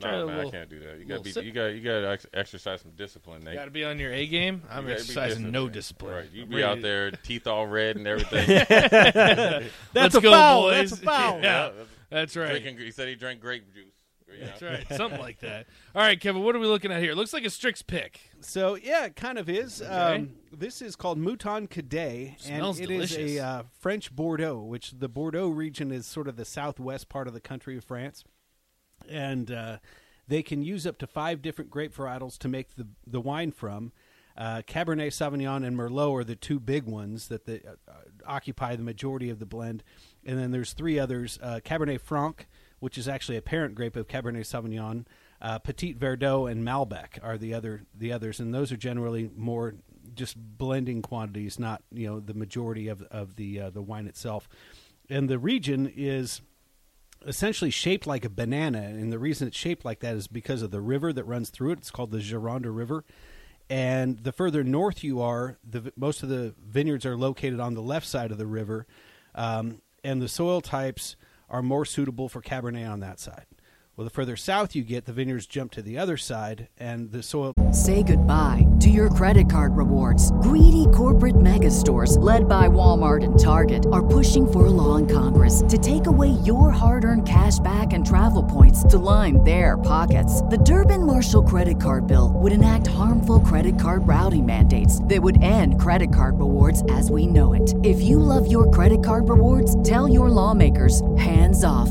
Try 0.00 0.10
No, 0.12 0.24
a 0.24 0.26
man, 0.32 0.46
I 0.46 0.50
can't 0.50 0.70
do 0.70 0.80
that. 0.80 0.98
You 0.98 1.04
gotta 1.04 1.20
be, 1.20 1.32
sip. 1.32 1.44
you 1.44 1.52
got, 1.52 1.66
you 1.66 1.80
got 1.80 2.00
to 2.00 2.10
ex- 2.10 2.26
exercise 2.32 2.80
some 2.80 2.92
discipline, 2.92 3.42
Nate. 3.44 3.52
You 3.54 3.58
Got 3.60 3.64
to 3.66 3.70
be 3.70 3.84
on 3.84 3.98
your 3.98 4.12
A 4.12 4.26
game. 4.26 4.62
I'm 4.70 4.84
You 4.84 4.90
gotta 4.90 5.00
exercising 5.00 5.50
no 5.50 5.68
discipline. 5.68 6.14
Right, 6.14 6.30
you 6.32 6.42
I'm 6.44 6.48
be 6.48 6.54
ready 6.56 6.64
out 6.66 6.80
there, 6.82 7.10
teeth 7.22 7.46
all 7.46 7.66
red 7.66 7.96
and 7.96 8.06
everything. 8.08 8.46
That's 8.48 9.66
Let's 9.94 10.14
a 10.14 10.20
go, 10.20 10.30
foul. 10.32 10.62
boys. 10.62 10.90
That's 10.90 11.02
a 11.02 11.04
foul. 11.04 11.40
yeah, 11.42 11.70
that's 12.10 12.36
right. 12.36 12.50
Drinking, 12.62 12.78
he 12.78 12.90
said 12.90 13.08
he 13.08 13.14
drank 13.14 13.40
grape 13.40 13.64
juice. 13.74 13.84
you 14.32 14.40
know. 14.40 14.46
That's 14.46 14.62
right. 14.62 14.86
Something 14.96 15.20
like 15.20 15.40
that. 15.40 15.66
All 15.94 16.02
right, 16.02 16.18
Kevin. 16.18 16.42
What 16.42 16.56
are 16.56 16.58
we 16.58 16.66
looking 16.66 16.90
at 16.90 17.02
here? 17.02 17.12
It 17.12 17.16
looks 17.16 17.32
like 17.34 17.44
a 17.44 17.50
Strick's 17.50 17.82
pick. 17.82 18.20
So 18.40 18.76
yeah, 18.76 19.04
it 19.06 19.16
kind 19.16 19.36
of 19.38 19.48
is. 19.50 19.82
Um, 19.86 20.30
this 20.56 20.80
is 20.80 20.96
called 20.96 21.18
Mouton 21.18 21.66
Cadet, 21.68 22.40
Smells 22.40 22.78
and 22.80 22.90
it 22.90 22.94
is 22.94 23.10
delicious. 23.10 23.38
a 23.38 23.44
uh, 23.44 23.62
French 23.78 24.10
Bordeaux, 24.14 24.60
which 24.60 24.92
the 24.98 25.08
Bordeaux 25.08 25.48
region 25.48 25.92
is 25.92 26.06
sort 26.06 26.28
of 26.28 26.36
the 26.36 26.44
southwest 26.46 27.08
part 27.10 27.28
of 27.28 27.34
the 27.34 27.40
country 27.40 27.76
of 27.76 27.84
France, 27.84 28.24
and 29.08 29.50
uh, 29.50 29.78
they 30.28 30.42
can 30.42 30.62
use 30.62 30.86
up 30.86 30.98
to 30.98 31.06
five 31.06 31.42
different 31.42 31.70
grape 31.70 31.94
varietals 31.94 32.38
to 32.38 32.48
make 32.48 32.76
the 32.76 32.86
the 33.06 33.20
wine 33.20 33.52
from. 33.52 33.92
Uh, 34.36 34.62
Cabernet 34.66 35.08
Sauvignon 35.08 35.66
and 35.66 35.76
Merlot 35.76 36.20
are 36.20 36.24
the 36.24 36.36
two 36.36 36.58
big 36.58 36.84
ones 36.84 37.28
that 37.28 37.44
the, 37.44 37.60
uh, 37.66 37.92
occupy 38.26 38.76
the 38.76 38.82
majority 38.82 39.28
of 39.28 39.38
the 39.38 39.46
blend, 39.46 39.84
and 40.24 40.38
then 40.38 40.50
there's 40.50 40.72
three 40.72 40.98
others: 40.98 41.38
uh, 41.42 41.60
Cabernet 41.64 42.00
Franc, 42.00 42.48
which 42.80 42.96
is 42.96 43.06
actually 43.06 43.36
a 43.36 43.42
parent 43.42 43.74
grape 43.74 43.96
of 43.96 44.08
Cabernet 44.08 44.46
Sauvignon. 44.46 45.04
Uh, 45.40 45.58
Petit 45.58 45.94
Verdot 45.94 46.50
and 46.50 46.64
Malbec 46.64 47.18
are 47.22 47.36
the 47.36 47.52
other 47.52 47.82
the 47.94 48.12
others, 48.12 48.40
and 48.40 48.54
those 48.54 48.72
are 48.72 48.76
generally 48.76 49.30
more 49.36 49.74
just 50.14 50.36
blending 50.38 51.02
quantities, 51.02 51.58
not 51.58 51.82
you 51.92 52.06
know 52.06 52.20
the 52.20 52.34
majority 52.34 52.88
of 52.88 53.02
of 53.10 53.36
the 53.36 53.60
uh, 53.60 53.70
the 53.70 53.82
wine 53.82 54.06
itself. 54.06 54.48
And 55.10 55.28
the 55.28 55.38
region 55.38 55.92
is 55.94 56.40
essentially 57.26 57.70
shaped 57.70 58.06
like 58.06 58.24
a 58.24 58.30
banana, 58.30 58.80
and 58.80 59.12
the 59.12 59.18
reason 59.18 59.48
it's 59.48 59.56
shaped 59.56 59.84
like 59.84 60.00
that 60.00 60.16
is 60.16 60.26
because 60.26 60.62
of 60.62 60.70
the 60.70 60.80
river 60.80 61.12
that 61.12 61.24
runs 61.24 61.50
through 61.50 61.72
it. 61.72 61.78
It's 61.78 61.90
called 61.90 62.10
the 62.10 62.18
Gironde 62.18 62.66
River. 62.66 63.04
And 63.70 64.18
the 64.18 64.32
further 64.32 64.62
north 64.64 65.02
you 65.02 65.20
are, 65.20 65.58
the 65.68 65.92
most 65.96 66.22
of 66.22 66.28
the 66.28 66.54
vineyards 66.62 67.06
are 67.06 67.16
located 67.16 67.60
on 67.60 67.74
the 67.74 67.82
left 67.82 68.06
side 68.06 68.30
of 68.30 68.38
the 68.38 68.46
river, 68.46 68.86
um, 69.34 69.80
and 70.04 70.20
the 70.20 70.28
soil 70.28 70.60
types 70.60 71.16
are 71.48 71.62
more 71.62 71.84
suitable 71.84 72.28
for 72.28 72.42
Cabernet 72.42 72.90
on 72.90 73.00
that 73.00 73.20
side. 73.20 73.46
Well, 73.94 74.06
the 74.06 74.10
further 74.10 74.36
south 74.36 74.74
you 74.74 74.84
get, 74.84 75.04
the 75.04 75.12
vineyards 75.12 75.46
jump 75.46 75.70
to 75.72 75.82
the 75.82 75.98
other 75.98 76.16
side, 76.16 76.68
and 76.78 77.12
the 77.12 77.22
soil 77.22 77.52
Say 77.72 78.02
goodbye 78.02 78.66
to 78.80 78.88
your 78.88 79.10
credit 79.10 79.50
card 79.50 79.76
rewards. 79.76 80.32
Greedy 80.40 80.86
corporate 80.94 81.38
mega 81.38 81.70
stores, 81.70 82.16
led 82.16 82.48
by 82.48 82.68
Walmart 82.68 83.22
and 83.22 83.38
Target, 83.38 83.86
are 83.92 84.04
pushing 84.04 84.50
for 84.50 84.64
a 84.64 84.70
law 84.70 84.96
in 84.96 85.06
Congress 85.06 85.62
to 85.68 85.76
take 85.76 86.06
away 86.06 86.30
your 86.42 86.70
hard 86.70 87.04
earned 87.04 87.28
cash 87.28 87.58
back 87.58 87.92
and 87.92 88.06
travel 88.06 88.42
points 88.42 88.82
to 88.84 88.96
line 88.96 89.44
their 89.44 89.76
pockets. 89.76 90.40
The 90.42 90.58
Durbin 90.64 91.04
Marshall 91.04 91.42
credit 91.42 91.78
card 91.78 92.06
bill 92.06 92.32
would 92.34 92.52
enact 92.52 92.86
harmful 92.86 93.40
credit 93.40 93.78
card 93.78 94.08
routing 94.08 94.46
mandates 94.46 95.02
that 95.04 95.22
would 95.22 95.42
end 95.42 95.78
credit 95.78 96.14
card 96.14 96.38
rewards 96.40 96.82
as 96.88 97.10
we 97.10 97.26
know 97.26 97.52
it. 97.52 97.74
If 97.84 98.00
you 98.00 98.18
love 98.18 98.50
your 98.50 98.70
credit 98.70 99.04
card 99.04 99.28
rewards, 99.28 99.82
tell 99.82 100.08
your 100.08 100.30
lawmakers 100.30 101.02
hands 101.18 101.62
off 101.62 101.90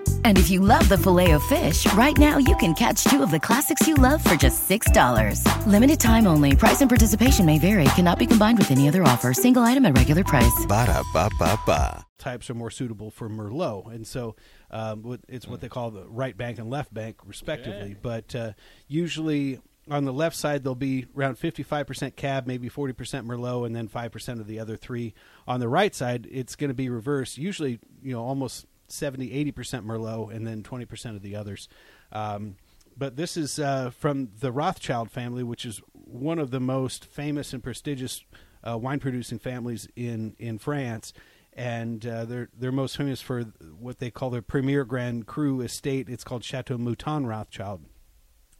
And 0.23 0.39
if 0.39 0.49
you 0.49 0.61
love 0.61 0.89
the 0.89 0.97
filet 0.97 1.31
of 1.31 1.43
fish, 1.43 1.85
right 1.93 2.17
now 2.17 2.39
you 2.39 2.55
can 2.55 2.73
catch 2.73 3.03
two 3.03 3.21
of 3.21 3.29
the 3.29 3.39
classics 3.39 3.87
you 3.87 3.93
love 3.93 4.23
for 4.23 4.35
just 4.35 4.67
$6. 4.67 5.45
Limited 5.67 5.99
time 5.99 6.25
only. 6.25 6.55
Price 6.55 6.81
and 6.81 6.89
participation 6.89 7.45
may 7.45 7.59
vary. 7.59 7.83
Cannot 7.95 8.17
be 8.17 8.25
combined 8.25 8.57
with 8.57 8.71
any 8.71 8.87
other 8.87 9.03
offer. 9.03 9.33
Single 9.33 9.61
item 9.61 9.85
at 9.85 9.95
regular 9.95 10.23
price. 10.23 10.65
Ba 10.67 10.87
da 10.87 11.03
ba 11.13 11.29
ba 11.37 11.59
ba. 11.67 12.05
types 12.17 12.49
are 12.49 12.53
more 12.53 12.71
suitable 12.71 13.11
for 13.11 13.29
Merlot, 13.29 13.93
and 13.93 14.07
so 14.07 14.35
um, 14.69 15.19
it's 15.27 15.47
what 15.47 15.59
they 15.59 15.67
call 15.69 15.91
the 15.91 16.07
right 16.07 16.37
bank 16.37 16.59
and 16.59 16.69
left 16.69 16.93
bank, 16.93 17.17
respectively. 17.25 17.95
But 17.99 18.33
uh, 18.35 18.53
usually 18.87 19.59
on 19.89 20.05
the 20.05 20.13
left 20.13 20.35
side, 20.35 20.63
there'll 20.63 20.75
be 20.75 21.07
around 21.17 21.37
55% 21.37 22.15
cab, 22.15 22.47
maybe 22.47 22.69
40% 22.69 22.93
Merlot, 23.25 23.65
and 23.65 23.75
then 23.75 23.87
5% 23.87 24.39
of 24.39 24.47
the 24.47 24.59
other 24.59 24.77
three. 24.77 25.13
On 25.47 25.59
the 25.59 25.67
right 25.67 25.93
side, 25.93 26.27
it's 26.31 26.55
going 26.55 26.69
to 26.69 26.75
be 26.75 26.89
reversed. 26.89 27.37
Usually, 27.37 27.79
you 28.01 28.13
know, 28.13 28.23
almost 28.23 28.67
70, 28.91 29.29
80% 29.51 29.85
Merlot, 29.85 30.33
and 30.33 30.45
then 30.45 30.63
20% 30.63 31.15
of 31.15 31.21
the 31.21 31.35
others. 31.35 31.67
Um, 32.11 32.55
but 32.97 33.15
this 33.15 33.37
is 33.37 33.59
uh, 33.59 33.89
from 33.91 34.29
the 34.39 34.51
Rothschild 34.51 35.11
family, 35.11 35.43
which 35.43 35.65
is 35.65 35.81
one 35.93 36.39
of 36.39 36.51
the 36.51 36.59
most 36.59 37.05
famous 37.05 37.53
and 37.53 37.63
prestigious 37.63 38.23
uh, 38.67 38.77
wine 38.77 38.99
producing 38.99 39.39
families 39.39 39.87
in 39.95 40.35
in 40.37 40.59
France, 40.59 41.13
and 41.53 42.05
uh, 42.05 42.25
they're 42.25 42.49
they're 42.57 42.71
most 42.71 42.97
famous 42.97 43.21
for 43.21 43.43
what 43.79 43.99
they 43.99 44.11
call 44.11 44.29
their 44.29 44.41
Premier 44.41 44.85
Grand 44.85 45.25
Cru 45.25 45.61
estate. 45.61 46.09
It's 46.09 46.23
called 46.23 46.43
Chateau 46.43 46.77
Mouton 46.77 47.25
Rothschild, 47.25 47.81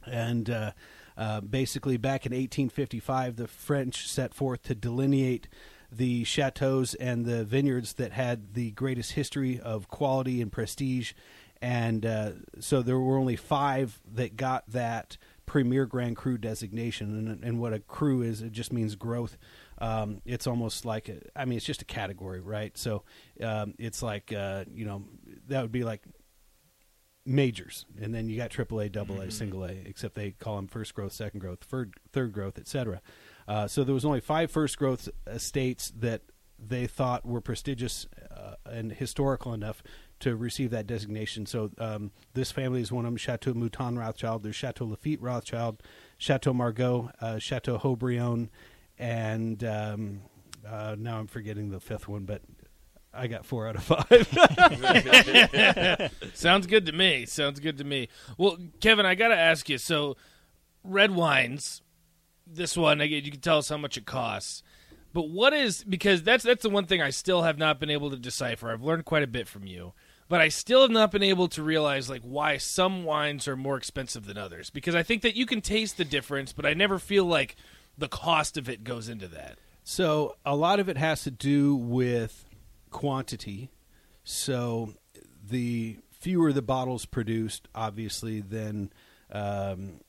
and 0.06 0.50
uh, 0.50 0.72
uh, 1.16 1.40
basically 1.40 1.96
back 1.96 2.26
in 2.26 2.32
1855, 2.32 3.36
the 3.36 3.46
French 3.46 4.08
set 4.08 4.34
forth 4.34 4.62
to 4.64 4.74
delineate 4.74 5.48
the 5.94 6.24
chateaus 6.24 6.94
and 6.94 7.24
the 7.24 7.44
vineyards 7.44 7.94
that 7.94 8.12
had 8.12 8.54
the 8.54 8.70
greatest 8.72 9.12
history 9.12 9.60
of 9.60 9.88
quality 9.88 10.40
and 10.40 10.50
prestige. 10.50 11.12
And 11.60 12.04
uh, 12.04 12.32
so 12.58 12.82
there 12.82 12.98
were 12.98 13.18
only 13.18 13.36
five 13.36 14.00
that 14.14 14.36
got 14.36 14.68
that 14.70 15.16
Premier 15.46 15.86
Grand 15.86 16.16
Cru 16.16 16.38
designation. 16.38 17.28
And, 17.28 17.44
and 17.44 17.60
what 17.60 17.72
a 17.72 17.78
cru 17.78 18.22
is, 18.22 18.42
it 18.42 18.52
just 18.52 18.72
means 18.72 18.94
growth. 18.94 19.36
Um, 19.78 20.22
it's 20.24 20.46
almost 20.46 20.84
like, 20.84 21.08
a, 21.08 21.18
I 21.36 21.44
mean, 21.44 21.56
it's 21.56 21.66
just 21.66 21.82
a 21.82 21.86
category, 21.86 22.40
right? 22.40 22.76
So 22.76 23.02
um, 23.40 23.74
it's 23.78 24.02
like, 24.02 24.32
uh, 24.32 24.64
you 24.72 24.84
know, 24.84 25.04
that 25.48 25.62
would 25.62 25.72
be 25.72 25.84
like 25.84 26.02
majors, 27.24 27.86
and 28.00 28.14
then 28.14 28.28
you 28.28 28.36
got 28.36 28.50
AAA, 28.50 28.90
double 28.90 29.20
A, 29.20 29.30
single 29.30 29.64
A, 29.64 29.70
except 29.84 30.14
they 30.14 30.32
call 30.32 30.56
them 30.56 30.66
first 30.66 30.94
growth, 30.94 31.12
second 31.12 31.40
growth, 31.40 31.62
third, 31.62 31.94
third 32.12 32.32
growth, 32.32 32.58
etc. 32.58 33.00
Uh, 33.52 33.68
so 33.68 33.84
there 33.84 33.92
was 33.92 34.06
only 34.06 34.20
five 34.20 34.50
first 34.50 34.78
growth 34.78 35.10
estates 35.26 35.92
that 35.98 36.22
they 36.58 36.86
thought 36.86 37.26
were 37.26 37.42
prestigious 37.42 38.06
uh, 38.34 38.54
and 38.64 38.92
historical 38.92 39.52
enough 39.52 39.82
to 40.20 40.34
receive 40.36 40.70
that 40.70 40.86
designation. 40.86 41.44
So 41.44 41.70
um, 41.76 42.12
this 42.32 42.50
family 42.50 42.80
is 42.80 42.90
one 42.90 43.04
of 43.04 43.10
them: 43.10 43.18
Chateau 43.18 43.52
Mouton 43.52 43.98
Rothschild. 43.98 44.42
There's 44.42 44.56
Chateau 44.56 44.86
Lafite 44.86 45.18
Rothschild, 45.20 45.82
Chateau 46.16 46.54
Margaux, 46.54 47.10
uh, 47.20 47.38
Chateau 47.38 47.76
Haut-Brion, 47.76 48.48
and 48.98 49.62
um, 49.64 50.22
uh, 50.66 50.96
now 50.98 51.18
I'm 51.18 51.26
forgetting 51.26 51.68
the 51.68 51.80
fifth 51.80 52.08
one, 52.08 52.24
but 52.24 52.40
I 53.12 53.26
got 53.26 53.44
four 53.44 53.68
out 53.68 53.76
of 53.76 53.82
five. 53.82 54.28
Sounds 56.34 56.66
good 56.66 56.86
to 56.86 56.92
me. 56.92 57.26
Sounds 57.26 57.60
good 57.60 57.76
to 57.76 57.84
me. 57.84 58.08
Well, 58.38 58.56
Kevin, 58.80 59.04
I 59.04 59.14
got 59.14 59.28
to 59.28 59.36
ask 59.36 59.68
you. 59.68 59.76
So, 59.76 60.16
red 60.82 61.10
wines. 61.10 61.82
This 62.46 62.76
one, 62.76 63.00
again, 63.00 63.24
you 63.24 63.30
can 63.30 63.40
tell 63.40 63.58
us 63.58 63.68
how 63.68 63.76
much 63.76 63.96
it 63.96 64.06
costs. 64.06 64.62
But 65.12 65.28
what 65.28 65.52
is 65.52 65.84
because 65.84 66.22
that's 66.22 66.44
that's 66.44 66.62
the 66.62 66.70
one 66.70 66.86
thing 66.86 67.02
I 67.02 67.10
still 67.10 67.42
have 67.42 67.58
not 67.58 67.78
been 67.78 67.90
able 67.90 68.10
to 68.10 68.16
decipher. 68.16 68.70
I've 68.70 68.82
learned 68.82 69.04
quite 69.04 69.22
a 69.22 69.26
bit 69.26 69.46
from 69.46 69.66
you, 69.66 69.92
but 70.28 70.40
I 70.40 70.48
still 70.48 70.80
have 70.82 70.90
not 70.90 71.10
been 71.10 71.22
able 71.22 71.48
to 71.48 71.62
realize 71.62 72.08
like 72.08 72.22
why 72.22 72.56
some 72.56 73.04
wines 73.04 73.46
are 73.46 73.56
more 73.56 73.76
expensive 73.76 74.24
than 74.24 74.38
others. 74.38 74.70
Because 74.70 74.94
I 74.94 75.02
think 75.02 75.22
that 75.22 75.36
you 75.36 75.44
can 75.44 75.60
taste 75.60 75.98
the 75.98 76.04
difference, 76.04 76.52
but 76.52 76.64
I 76.64 76.72
never 76.72 76.98
feel 76.98 77.26
like 77.26 77.56
the 77.98 78.08
cost 78.08 78.56
of 78.56 78.68
it 78.68 78.84
goes 78.84 79.08
into 79.08 79.28
that. 79.28 79.58
So 79.84 80.36
a 80.46 80.56
lot 80.56 80.80
of 80.80 80.88
it 80.88 80.96
has 80.96 81.24
to 81.24 81.30
do 81.30 81.74
with 81.74 82.46
quantity. 82.90 83.70
So 84.24 84.94
the 85.46 85.98
fewer 86.10 86.52
the 86.52 86.62
bottles 86.62 87.04
produced, 87.04 87.68
obviously, 87.74 88.40
then 88.40 88.92
um, 89.30 90.00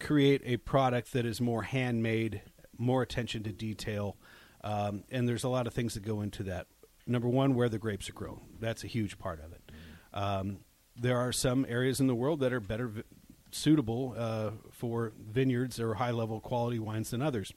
create 0.00 0.42
a 0.44 0.56
product 0.58 1.12
that 1.12 1.26
is 1.26 1.40
more 1.40 1.62
handmade, 1.62 2.42
more 2.76 3.02
attention 3.02 3.42
to 3.44 3.52
detail, 3.52 4.16
um, 4.64 5.04
and 5.10 5.28
there's 5.28 5.44
a 5.44 5.48
lot 5.48 5.66
of 5.66 5.74
things 5.74 5.94
that 5.94 6.04
go 6.04 6.20
into 6.20 6.42
that. 6.44 6.66
Number 7.06 7.28
one, 7.28 7.54
where 7.54 7.68
the 7.68 7.78
grapes 7.78 8.08
are 8.10 8.12
grown. 8.12 8.42
That's 8.60 8.84
a 8.84 8.86
huge 8.86 9.18
part 9.18 9.40
of 9.42 9.52
it. 9.52 9.72
Um, 10.12 10.58
there 10.96 11.18
are 11.18 11.32
some 11.32 11.64
areas 11.68 12.00
in 12.00 12.06
the 12.06 12.14
world 12.14 12.40
that 12.40 12.52
are 12.52 12.60
better 12.60 12.88
vi- 12.88 13.02
suitable 13.50 14.14
uh, 14.16 14.50
for 14.70 15.12
vineyards 15.18 15.80
or 15.80 15.94
high 15.94 16.10
level 16.10 16.40
quality 16.40 16.78
wines 16.78 17.10
than 17.10 17.22
others. 17.22 17.52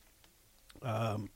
Um, 0.82 1.30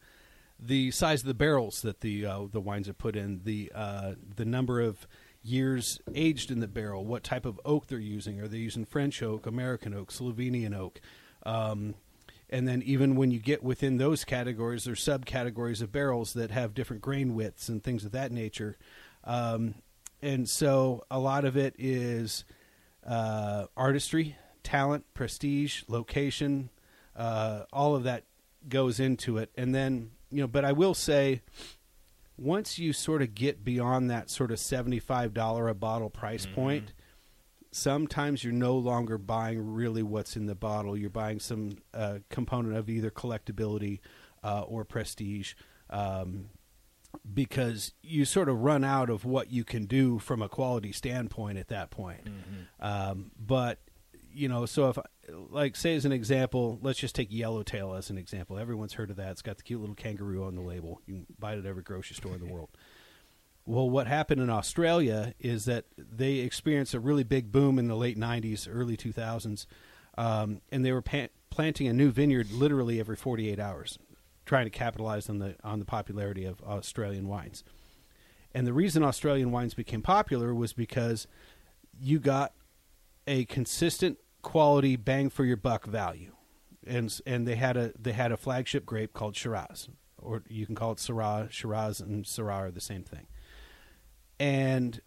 the 0.60 0.92
size 0.92 1.22
of 1.22 1.28
the 1.28 1.34
barrels 1.34 1.82
that 1.82 2.02
the 2.02 2.26
uh, 2.26 2.46
the 2.52 2.62
wines 2.62 2.88
are 2.88 2.94
put 2.94 3.16
in, 3.16 3.42
the 3.44 3.72
uh, 3.76 4.14
the 4.36 4.46
number 4.46 4.80
of 4.80 5.08
years 5.46 6.00
aged 6.14 6.52
in 6.52 6.60
the 6.60 6.68
barrel, 6.68 7.06
what 7.06 7.24
type 7.24 7.46
of 7.46 7.60
oak 7.64 7.88
they're 7.88 8.00
using. 8.00 8.42
Are 8.42 8.48
they 8.48 8.58
using 8.58 8.86
French 8.86 9.22
oak, 9.22 9.46
American 9.46 9.94
oak, 9.94 10.12
Slovenian 10.12 10.76
oak? 10.76 11.00
Um, 11.46 11.96
and 12.50 12.68
then 12.68 12.82
even 12.84 13.16
when 13.16 13.32
you 13.32 13.40
get 13.40 13.64
within 13.64 13.98
those 13.98 14.24
categories, 14.24 14.84
there's 14.84 15.04
subcategories 15.04 15.82
of 15.82 15.92
barrels 15.92 16.34
that 16.34 16.52
have 16.52 16.74
different 16.74 17.02
grain 17.02 17.36
widths 17.36 17.70
and 17.70 17.84
things 17.84 18.06
of 18.06 18.12
that 18.12 18.32
nature. 18.32 18.78
Um, 19.24 19.76
and 20.22 20.48
so 20.48 21.04
a 21.10 21.20
lot 21.20 21.46
of 21.46 21.58
it 21.58 21.76
is 21.78 22.46
uh, 23.06 23.66
artistry, 23.76 24.38
talent, 24.64 25.06
prestige, 25.14 25.84
location, 25.88 26.70
uh, 27.16 27.64
all 27.72 27.96
of 27.96 28.04
that 28.04 28.24
goes 28.68 29.00
into 29.00 29.38
it. 29.38 29.52
And 29.56 29.74
then, 29.74 30.12
you 30.32 30.42
know, 30.42 30.48
but 30.48 30.66
I 30.66 30.72
will 30.72 30.94
say, 30.94 31.42
once 32.38 32.78
you 32.78 32.94
sort 32.94 33.22
of 33.22 33.34
get 33.34 33.64
beyond 33.64 34.10
that 34.10 34.30
sort 34.30 34.52
of 34.52 34.58
$75 34.58 35.70
a 35.70 35.74
bottle 35.74 36.10
price 36.10 36.46
point, 36.46 36.94
sometimes 37.72 38.44
you're 38.44 38.54
no 38.54 38.76
longer 38.78 39.18
buying 39.18 39.74
really 39.74 40.04
what's 40.04 40.36
in 40.36 40.46
the 40.46 40.56
bottle. 40.56 40.98
You're 40.98 41.10
buying 41.10 41.40
some 41.40 41.78
uh, 41.94 42.20
component 42.30 42.76
of 42.76 42.90
either 42.90 43.10
collectability 43.12 44.00
uh, 44.44 44.62
or 44.62 44.86
prestige. 44.86 45.54
Um, 45.90 46.50
because 47.34 47.94
you 48.02 48.26
sort 48.26 48.50
of 48.50 48.60
run 48.60 48.84
out 48.84 49.10
of 49.10 49.24
what 49.24 49.50
you 49.50 49.64
can 49.64 49.86
do 49.86 50.20
from 50.20 50.42
a 50.42 50.50
quality 50.50 50.92
standpoint 50.92 51.58
at 51.58 51.70
that 51.70 51.90
point. 51.90 52.22
Um, 52.82 53.32
but 53.40 53.80
you 54.34 54.50
know, 54.50 54.66
so 54.66 54.90
if 54.90 54.98
like 55.30 55.76
say 55.76 55.96
as 55.96 56.06
an 56.06 56.12
example, 56.12 56.80
let's 56.82 57.00
just 57.00 57.16
take 57.16 57.30
Yellowtail 57.32 57.94
as 57.94 58.10
an 58.10 58.18
example. 58.18 58.58
Everyone's 58.58 58.94
heard 58.94 59.10
of 59.10 59.16
that. 59.18 59.32
It's 59.32 59.42
got 59.42 59.58
the 59.58 59.64
cute 59.64 59.80
little 59.80 59.96
kangaroo 59.96 60.46
on 60.46 60.56
the 60.56 60.62
label. 60.62 61.02
You 61.06 61.16
can 61.16 61.26
buy 61.40 61.54
it 61.54 61.60
at 61.60 61.66
every 61.66 61.84
grocery 61.84 62.16
store 62.16 62.36
in 62.36 62.46
the 62.46 62.52
world. 62.52 62.70
Well, 63.68 63.90
what 63.90 64.06
happened 64.06 64.42
in 64.42 64.50
Australia 64.52 65.34
is 65.40 65.66
that 65.66 65.86
they 65.98 66.36
experienced 66.36 66.94
a 66.94 67.00
really 67.00 67.24
big 67.24 67.52
boom 67.52 67.80
in 67.80 67.88
the 67.88 67.96
late 67.96 68.16
90s, 68.16 68.68
early 68.72 68.96
2000s, 68.96 69.66
um, 70.20 70.62
and 70.72 70.86
they 70.86 70.92
were 70.92 71.02
pa- 71.02 71.30
planting 71.50 71.88
a 71.88 71.94
new 71.94 72.12
vineyard 72.12 72.52
literally 72.52 73.00
every 73.00 73.16
48 73.16 73.60
hours, 73.60 73.98
trying 74.46 74.66
to 74.66 74.70
capitalize 74.70 75.30
on 75.30 75.40
the 75.40 75.56
on 75.64 75.80
the 75.80 75.86
popularity 75.86 76.46
of 76.46 76.62
Australian 76.62 77.28
wines. 77.28 77.64
And 78.54 78.68
the 78.68 78.74
reason 78.74 79.02
Australian 79.02 79.52
wines 79.52 79.74
became 79.74 80.04
popular 80.04 80.54
was 80.54 80.72
because 80.72 81.26
you 82.00 82.20
got 82.20 82.54
a 83.26 83.46
consistent 83.46 84.20
quality 84.46 84.96
bang 84.96 85.28
for 85.32 85.44
your 85.44 85.58
buck 85.58 85.88
value, 85.88 86.32
and 86.86 87.20
and 87.26 87.48
they 87.48 87.56
had 87.56 87.76
a 87.76 87.92
they 88.00 88.14
had 88.14 88.32
a 88.32 88.38
flagship 88.38 88.86
grape 88.86 89.12
called 89.12 89.36
Shiraz, 89.36 89.90
or 90.20 90.44
you 90.48 90.68
can 90.68 90.76
call 90.76 90.92
it 90.92 91.00
Syrah. 91.00 91.50
Shiraz 91.50 92.00
and 92.00 92.24
Syrah 92.24 92.68
are 92.68 92.72
the 92.72 92.80
same 92.80 93.04
thing. 93.04 93.26
And 94.40 95.02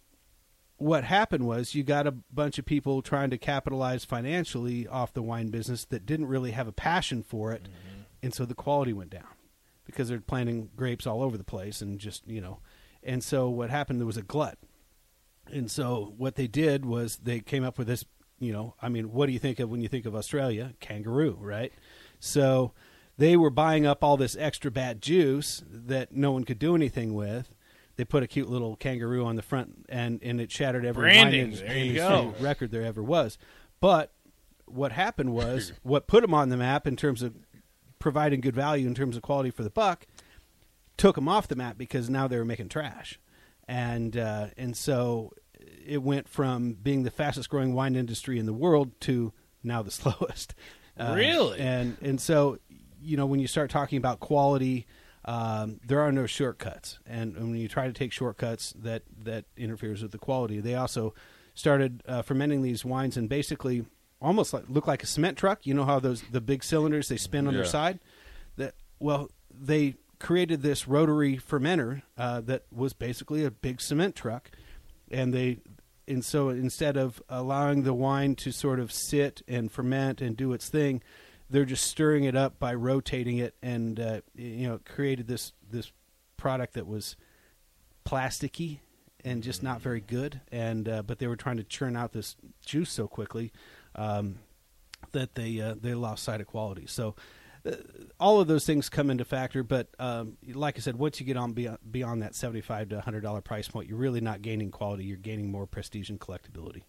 what 0.75 1.05
happened 1.05 1.47
was 1.47 1.73
you 1.73 1.83
got 1.83 2.05
a 2.05 2.11
bunch 2.11 2.59
of 2.59 2.65
people 2.65 3.01
trying 3.01 3.29
to 3.29 3.37
capitalize 3.37 4.03
financially 4.03 4.87
off 4.87 5.13
the 5.13 5.21
wine 5.21 5.51
business 5.51 5.85
that 5.85 6.05
didn't 6.05 6.27
really 6.27 6.51
have 6.51 6.67
a 6.67 6.73
passion 6.73 7.23
for 7.23 7.53
it, 7.53 7.63
mm-hmm. 7.63 8.01
and 8.21 8.33
so 8.33 8.43
the 8.43 8.53
quality 8.53 8.91
went 8.91 9.09
down 9.09 9.35
because 9.85 10.09
they're 10.09 10.19
planting 10.19 10.69
grapes 10.75 11.07
all 11.07 11.23
over 11.23 11.37
the 11.37 11.45
place 11.45 11.81
and 11.81 11.97
just 11.97 12.27
you 12.27 12.41
know, 12.41 12.59
and 13.01 13.23
so 13.23 13.47
what 13.47 13.69
happened 13.69 14.01
there 14.01 14.05
was 14.05 14.17
a 14.17 14.21
glut, 14.21 14.57
and 15.49 15.71
so 15.71 16.13
what 16.17 16.35
they 16.35 16.47
did 16.47 16.85
was 16.85 17.19
they 17.23 17.39
came 17.39 17.63
up 17.63 17.77
with 17.77 17.87
this 17.87 18.03
you 18.39 18.53
know 18.53 18.75
I 18.81 18.89
mean 18.89 19.11
what 19.11 19.27
do 19.27 19.33
you 19.33 19.39
think 19.39 19.59
of 19.59 19.69
when 19.69 19.81
you 19.81 19.87
think 19.87 20.05
of 20.05 20.15
Australia 20.15 20.73
kangaroo 20.79 21.37
right, 21.39 21.73
so 22.19 22.73
they 23.19 23.35
were 23.35 23.49
buying 23.49 23.85
up 23.85 24.01
all 24.01 24.15
this 24.15 24.37
extra 24.39 24.71
bad 24.71 25.01
juice 25.01 25.61
that 25.69 26.13
no 26.13 26.31
one 26.31 26.45
could 26.45 26.57
do 26.57 26.73
anything 26.73 27.13
with. 27.13 27.53
They 27.97 28.05
put 28.05 28.23
a 28.23 28.27
cute 28.27 28.49
little 28.49 28.77
kangaroo 28.77 29.25
on 29.25 29.35
the 29.35 29.41
front, 29.41 29.87
and, 29.89 30.21
and 30.23 30.39
it 30.39 30.49
shattered 30.53 30.85
every 30.85 31.01
Branding. 31.01 31.51
There 31.51 31.77
you 31.77 31.95
go. 31.95 32.33
record 32.39 32.71
there 32.71 32.83
ever 32.83 33.03
was. 33.03 33.37
But 33.81 34.13
what 34.65 34.93
happened 34.93 35.33
was 35.33 35.73
what 35.83 36.07
put 36.07 36.21
them 36.21 36.33
on 36.33 36.47
the 36.47 36.55
map 36.55 36.87
in 36.87 36.95
terms 36.95 37.21
of 37.21 37.35
providing 37.99 38.39
good 38.39 38.55
value 38.55 38.87
in 38.87 38.95
terms 38.95 39.17
of 39.17 39.21
quality 39.21 39.51
for 39.51 39.63
the 39.63 39.69
buck 39.69 40.05
took 40.95 41.15
them 41.15 41.27
off 41.27 41.47
the 41.49 41.55
map 41.57 41.77
because 41.77 42.09
now 42.09 42.25
they 42.27 42.37
were 42.37 42.45
making 42.45 42.69
trash, 42.69 43.19
and 43.67 44.15
uh, 44.15 44.47
and 44.55 44.77
so 44.77 45.33
it 45.89 46.03
went 46.03 46.27
from 46.29 46.73
being 46.73 47.03
the 47.03 47.11
fastest 47.11 47.49
growing 47.49 47.73
wine 47.73 47.95
industry 47.95 48.39
in 48.39 48.45
the 48.45 48.53
world 48.53 48.91
to 49.01 49.33
now 49.63 49.81
the 49.81 49.91
slowest. 50.01 50.55
Uh, 50.97 51.13
Really? 51.15 51.59
and 51.59 51.97
and 52.01 52.19
so 52.21 52.59
you 53.01 53.17
know 53.17 53.25
when 53.25 53.39
you 53.39 53.47
start 53.47 53.69
talking 53.69 53.97
about 53.97 54.19
quality. 54.19 54.85
Um, 55.25 55.81
there 55.85 55.99
are 55.99 56.13
no 56.13 56.25
shortcuts, 56.25 56.97
and, 57.05 57.35
and 57.35 57.51
when 57.51 57.59
you 57.59 57.67
try 57.67 57.87
to 57.87 57.93
take 57.93 58.13
shortcuts, 58.13 58.73
that 58.79 59.03
that 59.23 59.43
interferes 59.57 60.01
with 60.01 60.11
the 60.11 60.17
quality. 60.17 60.61
They 60.61 60.75
also 60.75 61.13
started 61.53 62.01
uh, 62.07 62.21
fermenting 62.21 62.61
these 62.61 62.85
wines 62.85 63.17
and 63.17 63.27
basically 63.27 63.85
almost 64.21 64.53
like 64.53 64.63
look 64.69 64.87
like 64.87 65.03
a 65.03 65.05
cement 65.05 65.37
truck. 65.37 65.67
You 65.67 65.73
know 65.73 65.83
how 65.83 65.99
those 65.99 66.23
the 66.31 66.39
big 66.41 66.63
cylinders 66.63 67.09
they 67.09 67.17
spin 67.17 67.47
on 67.47 67.53
their 67.53 67.65
side. 67.65 67.99
That 68.55 68.75
well, 68.99 69.29
they 69.51 69.95
created 70.19 70.61
this 70.61 70.87
rotary 70.87 71.37
fermenter 71.37 72.01
uh, 72.17 72.39
that 72.41 72.63
was 72.71 72.93
basically 72.93 73.43
a 73.43 73.51
big 73.51 73.81
cement 73.81 74.15
truck, 74.15 74.49
and 75.11 75.33
they 75.33 75.59
and 76.09 76.25
so 76.25 76.49
instead 76.49 76.97
of 76.97 77.21
allowing 77.29 77.83
the 77.83 77.93
wine 77.93 78.35
to 78.35 78.51
sort 78.51 78.79
of 78.79 78.91
sit 78.91 79.41
and 79.47 79.71
ferment 79.71 80.21
and 80.21 80.35
do 80.35 80.53
its 80.53 80.67
thing, 80.67 81.01
they're 81.49 81.65
just 81.65 81.85
stirring 81.85 82.23
it 82.23 82.35
up 82.35 82.59
by 82.59 82.73
rotating 82.73 83.37
it, 83.37 83.55
and 83.61 83.99
uh, 83.99 84.21
you 84.35 84.67
know, 84.67 84.79
created 84.85 85.27
this 85.27 85.53
this 85.69 85.91
product 86.37 86.73
that 86.73 86.87
was 86.87 87.15
plasticky 88.05 88.79
and 89.23 89.43
just 89.43 89.61
not 89.61 89.81
very 89.81 90.01
good. 90.01 90.41
And 90.51 90.89
uh, 90.89 91.03
but 91.03 91.19
they 91.19 91.27
were 91.27 91.35
trying 91.35 91.57
to 91.57 91.63
churn 91.63 91.95
out 91.95 92.11
this 92.11 92.35
juice 92.65 92.91
so 92.91 93.07
quickly 93.07 93.51
um, 93.95 94.39
that 95.11 95.35
they 95.35 95.61
uh, 95.61 95.75
they 95.79 95.93
lost 95.93 96.23
sight 96.23 96.41
of 96.41 96.47
quality. 96.47 96.85
So. 96.87 97.15
Uh, 97.65 97.75
all 98.19 98.39
of 98.39 98.47
those 98.47 98.65
things 98.65 98.89
come 98.89 99.09
into 99.09 99.25
factor, 99.25 99.63
but 99.63 99.87
um, 99.99 100.37
like 100.53 100.77
I 100.77 100.81
said, 100.81 100.95
once 100.97 101.19
you 101.19 101.25
get 101.25 101.37
on 101.37 101.53
beyond, 101.53 101.77
beyond 101.89 102.21
that 102.21 102.35
seventy-five 102.35 102.89
to 102.89 103.01
hundred 103.01 103.21
dollar 103.21 103.41
price 103.41 103.67
point, 103.67 103.87
you're 103.89 103.97
really 103.97 104.21
not 104.21 104.41
gaining 104.41 104.71
quality; 104.71 105.03
you're 105.05 105.17
gaining 105.17 105.51
more 105.51 105.65
prestige 105.67 106.09
and 106.09 106.19
collectability. 106.19 106.83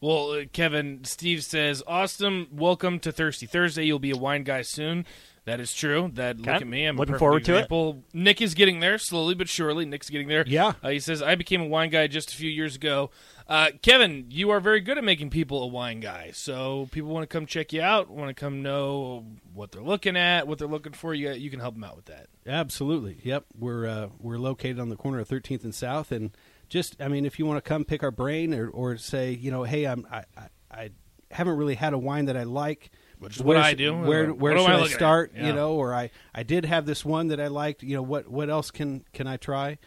Well, 0.00 0.30
uh, 0.32 0.44
Kevin, 0.52 1.04
Steve 1.04 1.42
says, 1.42 1.82
"Awesome, 1.86 2.48
welcome 2.52 3.00
to 3.00 3.10
Thirsty 3.12 3.46
Thursday. 3.46 3.84
You'll 3.84 3.98
be 3.98 4.10
a 4.12 4.16
wine 4.16 4.44
guy 4.44 4.62
soon." 4.62 5.04
That 5.44 5.60
is 5.60 5.72
true. 5.72 6.10
That 6.12 6.36
look 6.36 6.46
at 6.60 6.66
me. 6.66 6.84
I'm 6.84 6.96
Looking 6.98 7.16
forward 7.16 7.42
to 7.46 7.52
it. 7.54 7.56
example. 7.60 8.02
Nick 8.12 8.42
is 8.42 8.52
getting 8.52 8.80
there 8.80 8.98
slowly 8.98 9.34
but 9.34 9.48
surely. 9.48 9.86
Nick's 9.86 10.10
getting 10.10 10.28
there. 10.28 10.44
Yeah. 10.46 10.74
Uh, 10.82 10.90
he 10.90 11.00
says, 11.00 11.22
"I 11.22 11.36
became 11.36 11.62
a 11.62 11.66
wine 11.66 11.88
guy 11.88 12.06
just 12.06 12.30
a 12.32 12.36
few 12.36 12.50
years 12.50 12.76
ago." 12.76 13.10
Uh, 13.48 13.70
Kevin, 13.80 14.26
you 14.28 14.50
are 14.50 14.60
very 14.60 14.80
good 14.80 14.98
at 14.98 15.04
making 15.04 15.30
people 15.30 15.62
a 15.62 15.66
wine 15.66 16.00
guy. 16.00 16.32
So 16.34 16.86
people 16.92 17.08
want 17.08 17.22
to 17.22 17.26
come 17.34 17.46
check 17.46 17.72
you 17.72 17.80
out, 17.80 18.10
want 18.10 18.28
to 18.28 18.34
come 18.38 18.62
know 18.62 19.24
what 19.54 19.72
they're 19.72 19.80
looking 19.82 20.18
at, 20.18 20.46
what 20.46 20.58
they're 20.58 20.68
looking 20.68 20.92
for. 20.92 21.14
You 21.14 21.30
you 21.32 21.48
can 21.48 21.60
help 21.60 21.74
them 21.74 21.84
out 21.84 21.96
with 21.96 22.04
that. 22.04 22.26
Absolutely. 22.46 23.18
Yep. 23.24 23.46
We're 23.58 23.86
uh, 23.86 24.08
we're 24.20 24.38
located 24.38 24.78
on 24.78 24.90
the 24.90 24.96
corner 24.96 25.18
of 25.20 25.28
13th 25.28 25.64
and 25.64 25.74
South, 25.74 26.12
and 26.12 26.30
just 26.68 27.00
I 27.00 27.08
mean, 27.08 27.24
if 27.24 27.38
you 27.38 27.46
want 27.46 27.62
to 27.62 27.68
come 27.68 27.84
pick 27.84 28.02
our 28.02 28.10
brain, 28.10 28.54
or, 28.54 28.68
or 28.68 28.96
say, 28.96 29.32
you 29.32 29.50
know, 29.50 29.64
hey, 29.64 29.84
I'm 29.84 30.06
I, 30.10 30.24
I, 30.36 30.48
I 30.70 30.90
haven't 31.30 31.56
really 31.56 31.74
had 31.74 31.92
a 31.92 31.98
wine 31.98 32.26
that 32.26 32.36
I 32.36 32.44
like. 32.44 32.90
Which 33.18 33.36
is 33.36 33.42
what 33.42 33.56
Where 33.56 33.64
I 33.64 33.74
do. 33.74 33.96
Where 33.96 34.32
where 34.32 34.56
I 34.56 34.60
should 34.60 34.70
I, 34.70 34.76
looking 34.76 34.94
start? 34.94 35.32
Yeah. 35.34 35.48
You 35.48 35.52
know, 35.52 35.74
or 35.74 35.92
I 35.92 36.10
I 36.34 36.44
did 36.44 36.64
have 36.64 36.86
this 36.86 37.04
one 37.04 37.28
that 37.28 37.40
I 37.40 37.48
liked. 37.48 37.82
You 37.82 37.96
know, 37.96 38.02
what 38.02 38.28
what 38.28 38.48
else 38.48 38.70
can 38.70 39.04
can 39.12 39.26
I 39.26 39.36
try? 39.36 39.78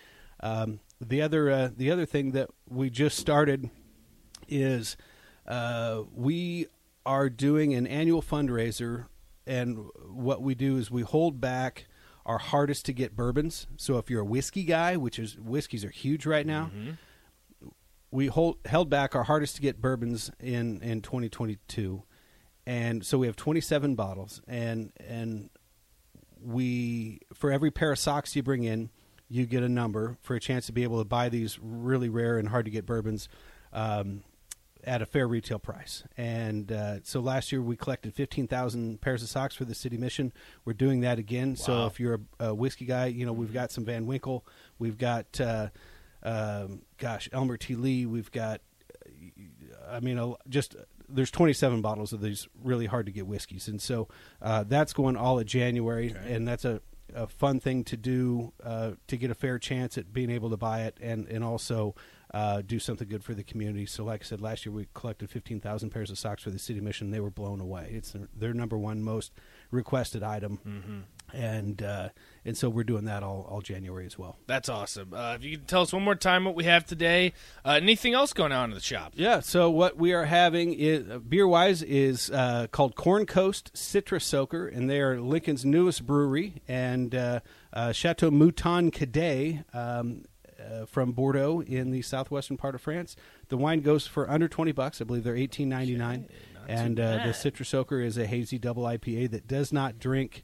Um, 0.42 0.80
the 1.00 1.22
other 1.22 1.50
uh, 1.50 1.70
the 1.76 1.92
other 1.92 2.06
thing 2.06 2.32
that 2.32 2.50
we 2.68 2.90
just 2.90 3.18
started 3.18 3.70
is 4.48 4.98
uh, 5.48 6.04
we 6.14 6.68
are 7.06 7.30
doing 7.30 7.74
an 7.74 7.88
annual 7.88 8.22
fundraiser, 8.22 9.06
and 9.48 9.88
what 10.10 10.42
we 10.42 10.54
do 10.54 10.78
is 10.78 10.92
we 10.92 11.02
hold 11.02 11.40
back 11.40 11.88
our 12.26 12.38
hardest 12.38 12.86
to 12.86 12.94
get 12.94 13.16
bourbons. 13.16 13.68
So 13.78 13.98
if 13.98 14.10
you're 14.10 14.22
a 14.22 14.26
whiskey 14.26 14.64
guy, 14.64 14.98
which 14.98 15.18
is 15.20 15.38
whiskeys 15.40 15.84
are 15.86 15.90
huge 15.90 16.26
right 16.26 16.46
now, 16.46 16.72
we 18.12 18.28
hold 18.28 18.58
held 18.66 18.90
back 18.90 19.16
our 19.16 19.24
hardest 19.24 19.56
to 19.56 19.62
get 19.62 19.82
bourbons 19.82 20.32
in 20.40 20.82
in 20.82 21.02
2022, 21.02 22.04
and 22.66 23.06
so 23.06 23.18
we 23.18 23.28
have 23.28 23.36
27 23.36 23.96
bottles, 23.96 24.42
and 24.48 24.92
and 24.98 25.50
we 26.44 27.20
for 27.34 27.52
every 27.52 27.72
pair 27.72 27.92
of 27.92 28.00
socks 28.00 28.36
you 28.36 28.44
bring 28.44 28.64
in, 28.64 28.90
you 29.30 29.46
get 29.46 29.64
a 29.64 29.70
number 29.70 30.18
for 30.22 30.36
a 30.36 30.40
chance 30.40 30.66
to 30.66 30.72
be 30.74 30.84
able 30.84 31.00
to 31.00 31.06
buy 31.06 31.30
these 31.30 31.58
really 31.62 32.10
rare 32.10 32.38
and 32.38 32.50
hard 32.50 32.66
to 32.66 32.72
get 32.72 32.86
bourbons. 32.86 33.30
Um, 33.74 34.24
at 34.84 35.02
a 35.02 35.06
fair 35.06 35.28
retail 35.28 35.60
price. 35.60 36.04
And 36.18 36.72
uh, 36.72 36.98
so 37.04 37.20
last 37.20 37.52
year 37.52 37.62
we 37.62 37.76
collected 37.76 38.14
15,000 38.14 39.02
pairs 39.02 39.24
of 39.24 39.30
socks 39.30 39.56
for 39.56 39.66
the 39.66 39.76
city 39.76 39.98
mission. 39.98 40.34
We're 40.66 40.74
doing 40.74 41.02
that 41.02 41.20
again. 41.20 41.56
So 41.56 41.86
if 41.86 42.00
you're 42.00 42.22
a, 42.40 42.48
a 42.48 42.54
whiskey 42.54 42.86
guy, 42.86 43.08
you 43.08 43.26
know, 43.26 43.34
we've 43.34 43.54
got 43.54 43.72
some 43.72 43.86
Van 43.86 44.06
Winkle. 44.06 44.46
We've 44.80 44.98
got, 44.98 45.40
uh, 45.40 45.70
um, 46.24 46.82
gosh, 46.98 47.30
Elmer 47.32 47.58
T. 47.58 47.76
Lee. 47.76 48.06
We've 48.06 48.32
got, 48.32 48.62
I 49.90 50.00
mean, 50.00 50.18
a, 50.18 50.34
just 50.50 50.76
there's 51.08 51.32
27 51.32 51.82
bottles 51.82 52.14
of 52.14 52.22
these 52.22 52.48
really 52.64 52.86
hard 52.86 53.06
to 53.06 53.12
get 53.12 53.28
whiskeys. 53.28 53.68
And 53.68 53.82
so 53.82 54.08
uh, 54.42 54.64
that's 54.64 54.94
going 54.94 55.18
all 55.18 55.40
at 55.40 55.46
January. 55.46 56.16
And 56.26 56.48
that's 56.48 56.66
a, 56.66 56.82
a 57.14 57.28
fun 57.28 57.60
thing 57.60 57.84
to 57.86 57.98
do 57.98 58.54
uh, 58.64 58.92
to 59.08 59.18
get 59.18 59.32
a 59.32 59.36
fair 59.36 59.60
chance 59.60 59.98
at 59.98 60.14
being 60.14 60.30
able 60.30 60.50
to 60.50 60.58
buy 60.58 60.84
it 60.84 60.98
and, 61.02 61.28
and 61.28 61.44
also 61.44 61.96
uh, 62.34 62.62
do 62.62 62.80
something 62.80 63.08
good 63.08 63.24
for 63.24 63.34
the 63.34 63.44
community. 63.44 63.86
So, 63.86 64.04
like 64.04 64.22
I 64.22 64.24
said, 64.24 64.42
last 64.42 64.66
year 64.66 64.74
we 64.74 64.88
collected 64.94 65.30
15,000 65.30 65.90
pairs 65.90 66.10
of 66.10 66.18
socks 66.18 66.44
for 66.44 66.50
the 66.50 66.60
city 66.60 66.80
mission. 66.80 67.12
They 67.12 67.20
were 67.20 67.30
blown 67.30 67.60
away. 67.60 67.92
It's 67.94 68.12
their, 68.12 68.28
their 68.36 68.54
number 68.54 68.78
one 68.78 69.02
most 69.02 69.32
requested 69.70 70.24
item, 70.24 71.06
and 71.34 71.82
uh, 71.82 72.10
and 72.46 72.58
so 72.58 72.70
we're 72.70 72.84
doing 72.84 73.06
that 73.06 73.24
all, 73.24 73.48
all 73.50 73.62
January 73.62 74.06
as 74.06 74.18
well. 74.18 74.38
That's 74.48 74.70
awesome. 74.70 75.14
Uh, 75.14 75.36
if 75.36 75.44
you 75.44 75.58
can 75.58 75.66
tell 75.66 75.82
us 75.82 75.94
one 75.94 76.04
more 76.04 76.16
time 76.16 76.46
what 76.46 76.56
we 76.56 76.64
have 76.66 76.86
today, 76.86 77.34
uh, 77.66 77.80
anything 77.82 78.14
else 78.14 78.34
going 78.34 78.52
on 78.52 78.70
in 78.70 78.76
the 78.76 78.82
shop? 78.82 79.14
Yeah. 79.16 79.42
So 79.42 79.70
what 79.70 79.98
we 79.98 80.14
are 80.14 80.26
having 80.26 80.74
is 80.74 81.10
uh, 81.10 81.20
beer 81.20 81.48
wise 81.48 81.84
is 81.84 82.30
uh, 82.32 82.68
called 82.72 82.96
Corn 82.96 83.26
Coast 83.26 83.72
Citrus 83.74 84.26
Soaker, 84.26 84.68
and 84.68 84.90
they 84.90 85.02
are 85.02 85.20
Lincoln's 85.20 85.66
newest 85.66 86.06
brewery, 86.06 86.62
and 86.68 87.14
uh, 87.14 87.40
uh, 87.74 87.92
Chateau 87.92 88.32
Mouton 88.32 88.92
Cadet. 88.92 89.66
Um, 89.74 90.24
uh, 90.72 90.86
from 90.86 91.12
Bordeaux 91.12 91.62
in 91.62 91.92
the 91.92 92.02
southwestern 92.02 92.58
part 92.58 92.76
of 92.76 92.82
France, 92.82 93.16
the 93.50 93.58
wine 93.58 93.82
goes 93.82 94.08
for 94.08 94.30
under 94.30 94.48
twenty 94.48 94.72
bucks. 94.72 95.02
I 95.02 95.06
believe 95.06 95.24
they're 95.24 95.36
eighteen 95.36 95.70
ninety 95.70 95.96
nine, 95.96 96.28
and 96.68 97.00
uh, 97.00 97.18
the 97.26 97.34
Citrus 97.34 97.70
Soaker 97.70 98.00
is 98.00 98.18
a 98.18 98.26
hazy 98.26 98.58
double 98.58 98.84
IPA 98.84 99.32
that 99.32 99.48
does 99.48 99.74
not 99.74 100.00
drink 100.00 100.44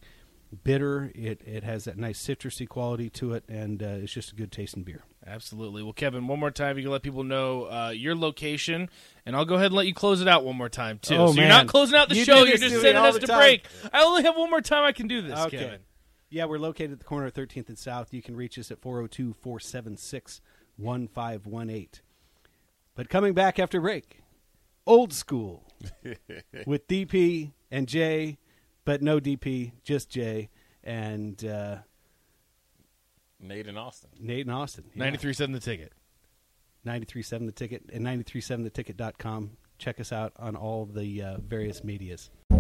bitter. 0.63 1.12
It 1.16 1.42
it 1.46 1.63
has 1.63 1.86
that 1.86 1.98
nice 1.98 2.20
citrusy 2.26 2.68
quality 2.68 3.10
to 3.12 3.34
it, 3.34 3.44
and 3.48 3.82
uh, 3.84 3.86
it's 4.02 4.13
just 4.13 4.32
a 4.32 4.36
good 4.36 4.52
tasting 4.52 4.84
beer. 4.84 5.04
Absolutely. 5.26 5.84
Well, 5.84 5.92
Kevin, 5.94 6.26
one 6.28 6.40
more 6.40 6.52
time, 6.52 6.78
you 6.78 6.84
can 6.84 6.92
let 6.94 7.04
people 7.04 7.24
know 7.26 7.66
uh, 7.66 7.90
your 7.90 8.16
location, 8.16 8.90
and 9.26 9.36
I'll 9.36 9.44
go 9.44 9.56
ahead 9.56 9.68
and 9.68 9.76
let 9.76 9.86
you 9.86 9.94
close 9.94 10.22
it 10.22 10.28
out 10.28 10.46
one 10.46 10.56
more 10.56 10.70
time 10.70 11.00
too. 11.00 11.16
Oh, 11.16 11.34
so 11.34 11.40
you're 11.40 11.50
not 11.50 11.68
closing 11.68 11.98
out 11.98 12.08
the 12.08 12.16
You 12.16 12.24
show; 12.24 12.44
you're 12.46 12.58
just 12.58 12.76
sending 12.82 12.96
us 12.96 13.18
to 13.18 13.28
time. 13.28 13.38
break. 13.40 13.68
I 13.92 14.04
only 14.04 14.24
have 14.24 14.38
one 14.38 14.50
more 14.50 14.62
time 14.62 14.84
I 14.86 14.94
can 14.94 15.08
do 15.08 15.22
this, 15.22 15.38
Okay. 15.38 15.58
Kevin. 15.58 15.80
Yeah, 16.30 16.46
we're 16.46 16.60
located 16.60 16.92
at 16.94 17.00
the 17.00 17.06
corner 17.06 17.28
of 17.28 17.34
13th 17.34 17.70
and 17.70 17.78
South. 17.78 18.13
You 18.13 18.22
can 18.22 18.36
reach 18.36 18.60
us 18.60 18.72
at 18.72 18.82
402 18.82 19.34
476 19.34 20.42
1518. 20.78 21.88
But 22.96 23.10
coming 23.10 23.34
back 23.34 23.60
after 23.60 23.80
break, 23.80 24.24
old 24.86 25.13
school 25.13 25.63
with 26.66 26.88
DP 26.88 27.54
and 27.72 27.88
Jay, 27.88 28.38
but 28.86 29.02
no 29.02 29.20
DP, 29.20 29.72
just 29.84 30.10
Jay 30.10 30.50
and 30.84 31.44
uh, 31.46 31.78
Nate 33.40 33.68
and 33.68 33.78
Austin. 33.78 34.10
Nate 34.20 34.46
and 34.48 34.56
Austin. 34.56 34.86
Yeah. 34.96 35.12
93.7 35.12 35.54
the 35.54 35.60
ticket. 35.60 35.94
93.7 36.86 37.46
the 37.46 37.52
ticket 37.52 37.84
and 37.94 38.06
93.7theticket.com. 38.06 39.52
Check 39.78 40.00
us 40.00 40.12
out 40.12 40.34
on 40.40 40.56
all 40.56 40.86
the 40.86 41.22
uh, 41.22 41.38
various 41.38 41.84
medias. 41.84 42.32